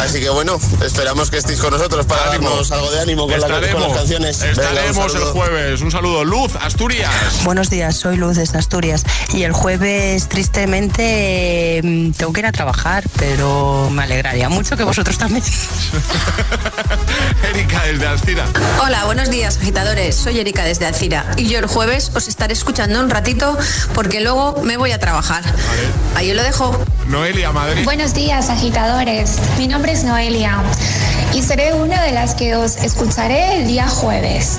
Así 0.00 0.20
que 0.20 0.30
bueno, 0.30 0.58
esperamos 0.84 1.30
que 1.30 1.36
estéis 1.36 1.60
con 1.60 1.70
nosotros 1.72 2.04
para 2.06 2.30
darnos 2.30 2.72
algo 2.72 2.90
de 2.90 3.00
ánimo 3.00 3.28
con, 3.28 3.38
la- 3.38 3.46
con 3.46 3.54
Estaremos, 3.54 3.88
las 3.88 3.96
canciones. 3.98 4.40
Venga, 4.40 4.52
estaremos 4.62 5.14
el 5.14 5.22
jueves. 5.24 5.80
Un 5.80 5.92
saludo. 5.92 6.24
Luz, 6.24 6.56
Asturias. 6.60 7.12
Buenos 7.44 7.70
días, 7.70 7.96
soy 7.98 8.16
Luz 8.16 8.36
desde 8.36 8.58
Asturias 8.58 9.04
y 9.32 9.44
el 9.44 9.52
jueves 9.52 10.28
tristemente 10.28 11.80
mm, 11.84 12.12
tengo 12.12 12.32
que 12.32 12.40
ir 12.40 12.46
a 12.46 12.52
trabajar, 12.52 13.04
pero 13.16 13.90
me 13.92 14.02
alegraría 14.02 14.48
mucho 14.48 14.76
que 14.76 14.82
vosotros 14.82 15.18
también. 15.18 15.44
Erika 17.52 17.82
desde 17.84 18.06
Astira. 18.08 18.44
Hola, 18.84 19.04
buenos 19.04 19.30
días, 19.30 19.58
agitadores. 19.58 20.16
Soy 20.16 20.40
Erika 20.40 20.64
desde 20.64 20.86
Alcira 20.86 21.26
y 21.36 21.48
yo 21.48 21.58
el 21.60 21.66
jueves 21.66 22.10
os 22.16 22.26
estaré 22.26 22.54
escuchando 22.54 22.98
un 22.98 23.08
ratito 23.10 23.56
porque 23.94 24.20
luego 24.20 24.60
me 24.62 24.76
voy 24.76 24.92
a 24.92 24.98
trabajar. 24.98 25.42
Ahí 26.14 26.32
lo 26.32 26.42
dejo. 26.42 26.78
Noelia, 27.06 27.52
Madrid. 27.52 27.84
Buenos 27.84 28.14
días, 28.14 28.48
agitadores. 28.48 29.38
Mi 29.58 29.66
nombre 29.66 29.92
es 29.92 30.04
Noelia 30.04 30.62
y 31.34 31.42
seré 31.42 31.74
una 31.74 32.02
de 32.02 32.12
las 32.12 32.34
que 32.34 32.56
os 32.56 32.76
escucharé 32.76 33.58
el 33.58 33.66
día 33.66 33.88
jueves. 33.88 34.58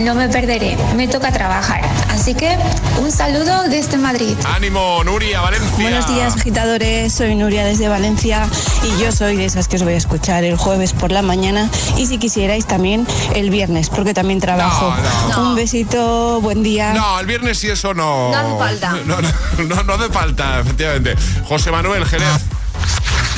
No 0.00 0.14
me 0.14 0.28
perderé, 0.28 0.76
me 0.96 1.08
toca 1.08 1.32
trabajar. 1.32 1.82
Así 2.10 2.34
que 2.34 2.56
un 3.00 3.10
saludo 3.10 3.64
desde 3.68 3.96
Madrid. 3.96 4.34
Ánimo, 4.44 5.02
Nuria, 5.04 5.40
Valencia. 5.40 5.70
Buenos 5.78 6.06
días, 6.08 6.34
agitadores. 6.36 7.12
Soy 7.12 7.34
Nuria 7.34 7.64
desde 7.64 7.88
Valencia 7.88 8.46
y 8.82 9.02
yo 9.02 9.12
soy 9.12 9.36
de 9.36 9.44
esas 9.44 9.68
que 9.68 9.76
os 9.76 9.82
voy 9.82 9.94
a 9.94 9.96
escuchar 9.96 10.44
el 10.44 10.56
jueves 10.56 10.92
por 10.92 11.10
la 11.10 11.22
mañana 11.22 11.70
y 11.96 12.06
si 12.06 12.18
quisierais 12.18 12.66
también 12.66 13.06
el 13.34 13.50
viernes, 13.50 13.88
porque 13.88 14.14
también 14.14 14.40
trabajo. 14.40 14.94
Un 15.38 15.54
besito, 15.54 16.40
buen 16.40 16.62
día. 16.62 16.92
No, 16.94 17.20
el 17.20 17.26
viernes 17.26 17.58
sí 17.58 17.68
eso 17.68 17.94
no. 17.94 18.23
No 18.30 18.38
hace 18.38 18.58
falta. 18.58 18.90
No, 19.06 19.20
no, 19.20 19.28
no, 19.64 19.82
no 19.82 19.94
hace 19.94 20.12
falta, 20.12 20.60
efectivamente. 20.60 21.16
José 21.44 21.70
Manuel 21.70 22.04
Jerez. 22.06 22.28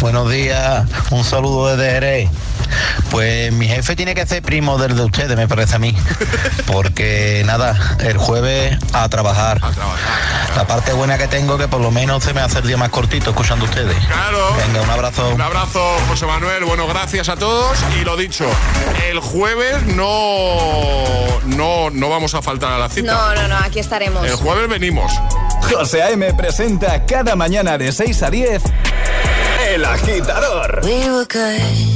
Buenos 0.00 0.30
días, 0.30 0.84
un 1.10 1.24
saludo 1.24 1.74
desde 1.74 1.90
Jerez. 1.92 2.30
Pues 3.10 3.52
mi 3.52 3.68
jefe 3.68 3.96
tiene 3.96 4.14
que 4.14 4.26
ser 4.26 4.42
primo 4.42 4.78
del 4.78 4.96
de 4.96 5.04
ustedes, 5.04 5.36
me 5.36 5.48
parece 5.48 5.76
a 5.76 5.78
mí. 5.78 5.96
Porque 6.66 7.42
nada, 7.46 7.96
el 8.00 8.18
jueves 8.18 8.78
a 8.92 9.08
trabajar. 9.08 9.60
La 10.56 10.66
parte 10.66 10.92
buena 10.92 11.18
que 11.18 11.28
tengo 11.28 11.58
que 11.58 11.68
por 11.68 11.80
lo 11.80 11.90
menos 11.90 12.24
se 12.24 12.32
me 12.32 12.40
hace 12.40 12.58
el 12.58 12.66
día 12.66 12.76
más 12.76 12.90
cortito 12.90 13.30
escuchando 13.30 13.66
a 13.66 13.68
ustedes. 13.68 13.96
Claro. 14.06 14.56
Venga, 14.66 14.82
un 14.82 14.90
abrazo. 14.90 15.28
Un 15.34 15.40
abrazo, 15.40 15.80
José 16.08 16.26
Manuel. 16.26 16.64
Bueno, 16.64 16.86
gracias 16.86 17.28
a 17.28 17.36
todos. 17.36 17.78
Y 18.00 18.04
lo 18.04 18.16
dicho, 18.16 18.46
el 19.10 19.20
jueves 19.20 19.82
no, 19.86 21.40
no, 21.44 21.90
no 21.90 22.08
vamos 22.08 22.34
a 22.34 22.42
faltar 22.42 22.72
a 22.72 22.78
la 22.78 22.88
cita. 22.88 23.12
No, 23.12 23.34
no, 23.34 23.48
no, 23.48 23.56
aquí 23.58 23.78
estaremos. 23.78 24.24
El 24.26 24.36
jueves 24.36 24.68
venimos. 24.68 25.12
José 25.70 26.02
A.M. 26.02 26.32
presenta 26.34 27.04
cada 27.06 27.34
mañana 27.36 27.76
de 27.76 27.90
6 27.90 28.22
a 28.22 28.30
10 28.30 28.62
El 29.68 29.84
Agitador. 29.84 30.80
We 30.84 31.10
were 31.10 31.26
good, 31.26 31.95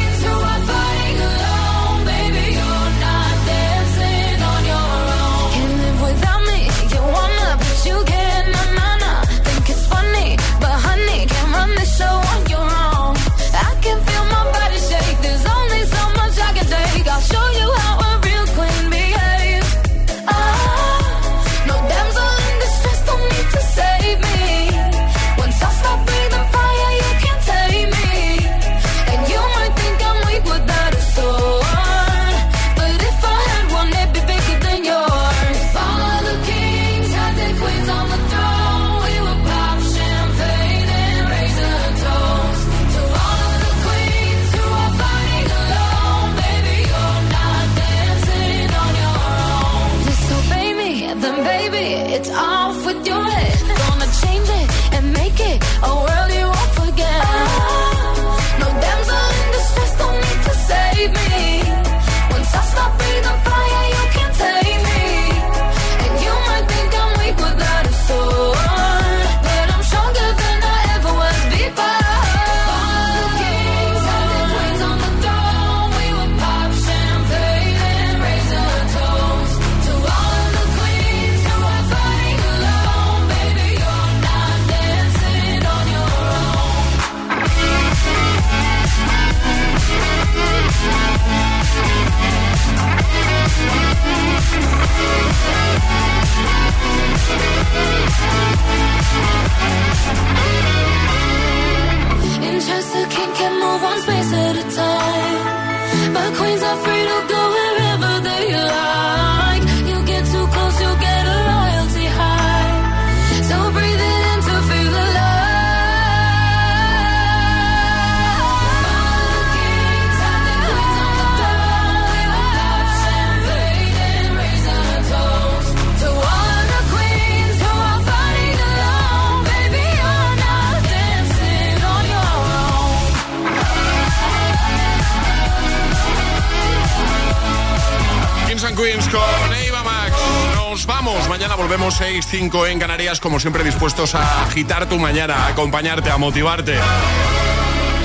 Queens 138.81 139.07
con 139.09 139.53
Eva 139.63 139.83
Max. 139.83 140.15
Nos 140.55 140.87
vamos. 140.87 141.29
Mañana 141.29 141.55
volvemos 141.55 142.01
6-5 142.01 142.67
en 142.67 142.79
Canarias, 142.79 143.19
como 143.19 143.39
siempre 143.39 143.63
dispuestos 143.63 144.15
a 144.15 144.43
agitar 144.43 144.89
tu 144.89 144.97
mañana, 144.97 145.45
a 145.45 145.47
acompañarte, 145.49 146.09
a 146.09 146.17
motivarte. 146.17 146.79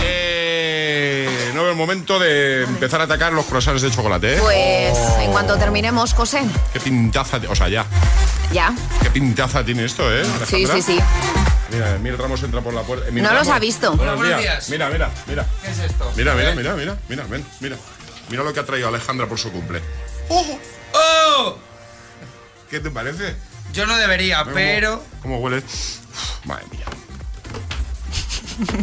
Eh, 0.03 1.51
no 1.55 1.67
el 1.67 1.77
momento 1.77 2.19
de 2.19 2.65
empezar 2.65 3.01
a 3.01 3.05
atacar 3.05 3.33
los 3.33 3.47
croissants 3.47 3.81
de 3.81 3.91
chocolate. 3.91 4.35
¿eh? 4.35 4.39
Pues 4.39 4.93
oh. 4.93 5.21
en 5.23 5.33
cuanto 5.33 5.57
terminemos, 5.57 6.13
José. 6.13 6.43
Qué 6.75 6.81
pintaza, 6.81 7.41
o 7.49 7.55
sea, 7.55 7.71
ya. 7.71 7.87
Ya. 8.53 8.75
Qué 9.03 9.11
pintaza 9.11 9.65
tiene 9.65 9.87
esto, 9.87 10.15
¿eh? 10.15 10.27
Sí, 10.47 10.67
sí, 10.67 10.83
sí. 10.83 11.01
Mira, 11.71 11.93
eh, 11.93 11.97
Emil 11.97 12.19
Ramos 12.19 12.43
entra 12.43 12.61
por 12.61 12.75
la 12.75 12.83
puerta. 12.83 13.07
Eh, 13.07 13.11
Emil 13.11 13.23
no 13.23 13.31
Ramos. 13.31 13.47
los 13.47 13.57
ha 13.57 13.59
visto. 13.59 13.97
Buenos 13.97 14.23
días. 14.23 14.41
días. 14.41 14.69
Mira, 14.69 14.91
mira, 14.91 15.11
mira. 15.27 15.47
¿Qué 15.63 15.71
es 15.71 15.79
esto? 15.79 16.13
Mira, 16.17 16.35
mira, 16.35 16.55
mira, 16.55 16.75
mira, 16.75 16.97
mira, 17.09 17.25
mira. 17.61 17.77
Mira 18.29 18.43
lo 18.43 18.53
que 18.53 18.61
ha 18.61 18.67
traído 18.67 18.89
Alejandra 18.89 19.27
por 19.27 19.39
su 19.39 19.53
cumple. 19.53 19.81
¡Oh! 20.29 21.57
¿Qué 22.71 22.81
te 22.81 22.91
parece? 22.91 23.37
Yo 23.73 23.87
no 23.87 23.97
debería, 23.97 24.43
¿Cómo- 24.43 24.55
pero. 24.55 25.03
¿Cómo 25.23 25.39
huele? 25.39 25.63
Madre 26.45 26.65
mía. 26.71 26.85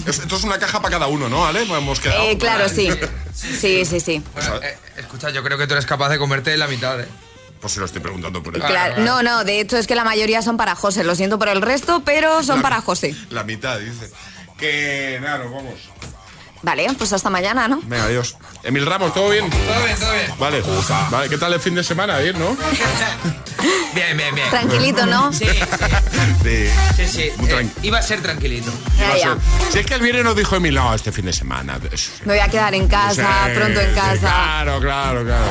Es- 0.05 0.19
Esto 0.19 0.35
es 0.35 0.43
una 0.43 0.59
caja 0.59 0.79
para 0.81 0.91
cada 0.91 1.07
uno, 1.07 1.29
¿no, 1.29 1.45
Ale? 1.45 1.63
Hemos 1.63 1.99
quedado. 1.99 2.23
Eh, 2.23 2.37
claro, 2.37 2.69
sí. 2.69 2.89
Sí, 3.33 3.83
sí, 3.83 3.99
sí. 3.99 4.23
Bueno, 4.33 4.55
eh, 4.61 4.77
escucha, 4.97 5.31
yo 5.31 5.43
creo 5.43 5.57
que 5.57 5.65
tú 5.65 5.73
eres 5.73 5.87
capaz 5.87 6.09
de 6.09 6.19
comerte 6.19 6.55
la 6.55 6.67
mitad, 6.67 6.99
¿eh? 7.01 7.07
Pues 7.59 7.73
se 7.73 7.79
lo 7.79 7.87
estoy 7.87 7.99
preguntando 7.99 8.43
por 8.43 8.55
él. 8.55 8.61
Claro, 8.61 9.01
no, 9.03 9.23
no, 9.23 9.43
de 9.43 9.59
hecho 9.59 9.75
es 9.77 9.87
que 9.87 9.95
la 9.95 10.03
mayoría 10.03 10.41
son 10.43 10.55
para 10.55 10.75
José. 10.75 11.03
Lo 11.03 11.15
siento 11.15 11.39
por 11.39 11.49
el 11.49 11.61
resto, 11.61 12.03
pero 12.05 12.43
son 12.43 12.57
La- 12.57 12.61
para 12.63 12.81
José. 12.81 13.15
La 13.31 13.43
mitad, 13.43 13.79
dice. 13.79 14.11
Que 14.57 15.17
nada, 15.21 15.39
nos 15.39 15.51
vamos. 15.51 15.73
Vale, 16.61 16.87
pues 16.97 17.11
hasta 17.11 17.29
mañana, 17.31 17.67
¿no? 17.67 17.81
Venga, 17.83 18.03
adiós. 18.05 18.37
Emil 18.63 18.85
Ramos, 18.85 19.13
¿todo 19.13 19.29
bien? 19.29 19.49
Todo 19.49 19.83
bien, 19.83 19.99
todo 19.99 20.11
bien. 20.13 20.33
Vale. 20.39 20.63
Vale, 21.11 21.29
¿qué 21.29 21.37
tal 21.37 21.53
el 21.53 21.59
fin 21.59 21.75
de 21.75 21.83
semana? 21.83 22.17
Bien, 22.19 22.37
¿no? 22.39 22.55
Bien, 23.93 24.17
bien, 24.17 24.33
bien. 24.35 24.49
Tranquilito, 24.49 25.05
¿no? 25.05 25.31
Sí, 25.31 25.45
Sí. 26.43 26.67
sí, 26.97 27.07
sí. 27.07 27.31
Muy 27.37 27.49
Eh, 27.51 27.69
iba 27.83 27.99
a 27.99 28.01
ser 28.01 28.21
tranquilito. 28.21 28.71
Ya, 28.97 29.15
ya. 29.17 29.37
Si 29.71 29.79
es 29.79 29.85
que 29.85 29.93
el 29.93 30.01
viernes 30.01 30.23
nos 30.25 30.35
dijo 30.35 30.55
Emil, 30.55 30.73
no, 30.75 30.93
este 30.93 31.11
fin 31.11 31.25
de 31.25 31.31
semana. 31.33 31.79
Me 32.25 32.33
voy 32.33 32.39
a 32.39 32.47
quedar 32.49 32.73
en 32.73 32.87
casa, 32.87 33.45
Sí, 33.45 33.51
pronto 33.55 33.79
en 33.79 33.93
casa. 33.93 34.19
Claro, 34.19 34.79
claro, 34.81 35.23
claro. 35.23 35.45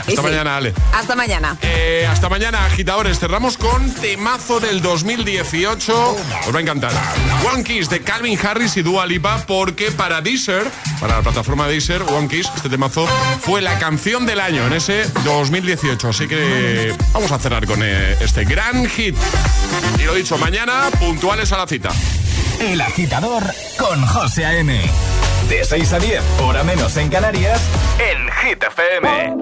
Hasta 0.00 0.12
sí. 0.12 0.20
mañana, 0.20 0.56
Ale. 0.58 0.74
Hasta 0.92 1.16
mañana. 1.16 1.56
Eh, 1.62 2.06
hasta 2.08 2.28
mañana, 2.28 2.64
agitadores. 2.66 3.18
Cerramos 3.18 3.56
con 3.56 3.90
temazo 3.94 4.60
del 4.60 4.80
2018. 4.82 6.16
Os 6.46 6.54
va 6.54 6.58
a 6.58 6.62
encantar. 6.62 6.92
One 7.52 7.64
Kiss 7.64 7.88
de 7.88 8.02
Calvin 8.02 8.38
Harris 8.40 8.76
y 8.76 8.82
Dua 8.82 9.06
Lipa, 9.06 9.42
porque 9.46 9.90
para 9.90 10.20
Deezer, 10.20 10.70
para 11.00 11.16
la 11.16 11.22
plataforma 11.22 11.66
Deezer, 11.66 12.02
One 12.02 12.28
Kiss, 12.28 12.46
este 12.56 12.68
temazo 12.68 13.06
fue 13.40 13.60
la 13.60 13.78
canción 13.78 14.26
del 14.26 14.40
año 14.40 14.66
en 14.66 14.72
ese 14.72 15.04
2018. 15.24 16.08
Así 16.08 16.26
que 16.26 16.94
vamos 17.12 17.30
a 17.30 17.38
cerrar 17.38 17.66
con 17.66 17.80
eh, 17.82 18.16
este 18.20 18.44
gran 18.44 18.86
hit. 18.86 19.14
Y 19.98 20.04
lo 20.04 20.14
dicho, 20.14 20.38
mañana, 20.38 20.88
puntuales 20.98 21.52
a 21.52 21.58
la 21.58 21.66
cita. 21.66 21.90
El 22.60 22.80
agitador 22.80 23.42
con 23.78 24.04
José 24.06 24.46
A.M. 24.46 24.80
De 25.48 25.64
6 25.64 25.92
a 25.92 25.98
10, 25.98 26.22
hora 26.42 26.64
menos 26.64 26.96
en 26.96 27.08
Canarias, 27.08 27.60
en 27.98 28.28
Hit 28.42 28.62
FM. 28.64 29.36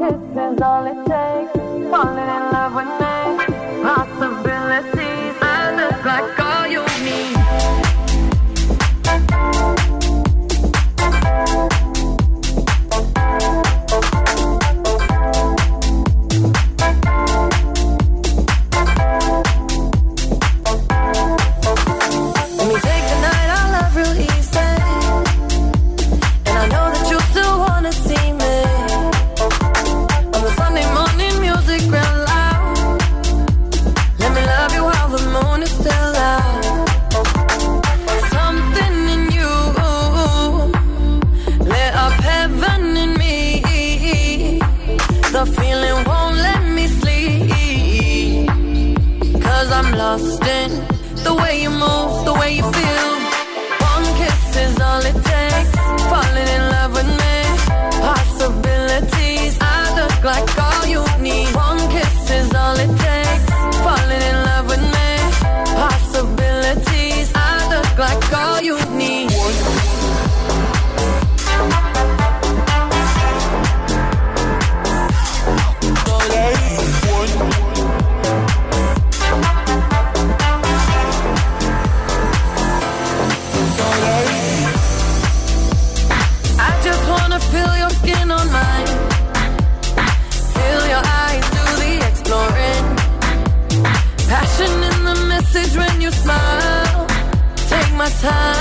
Time. 98.24 98.53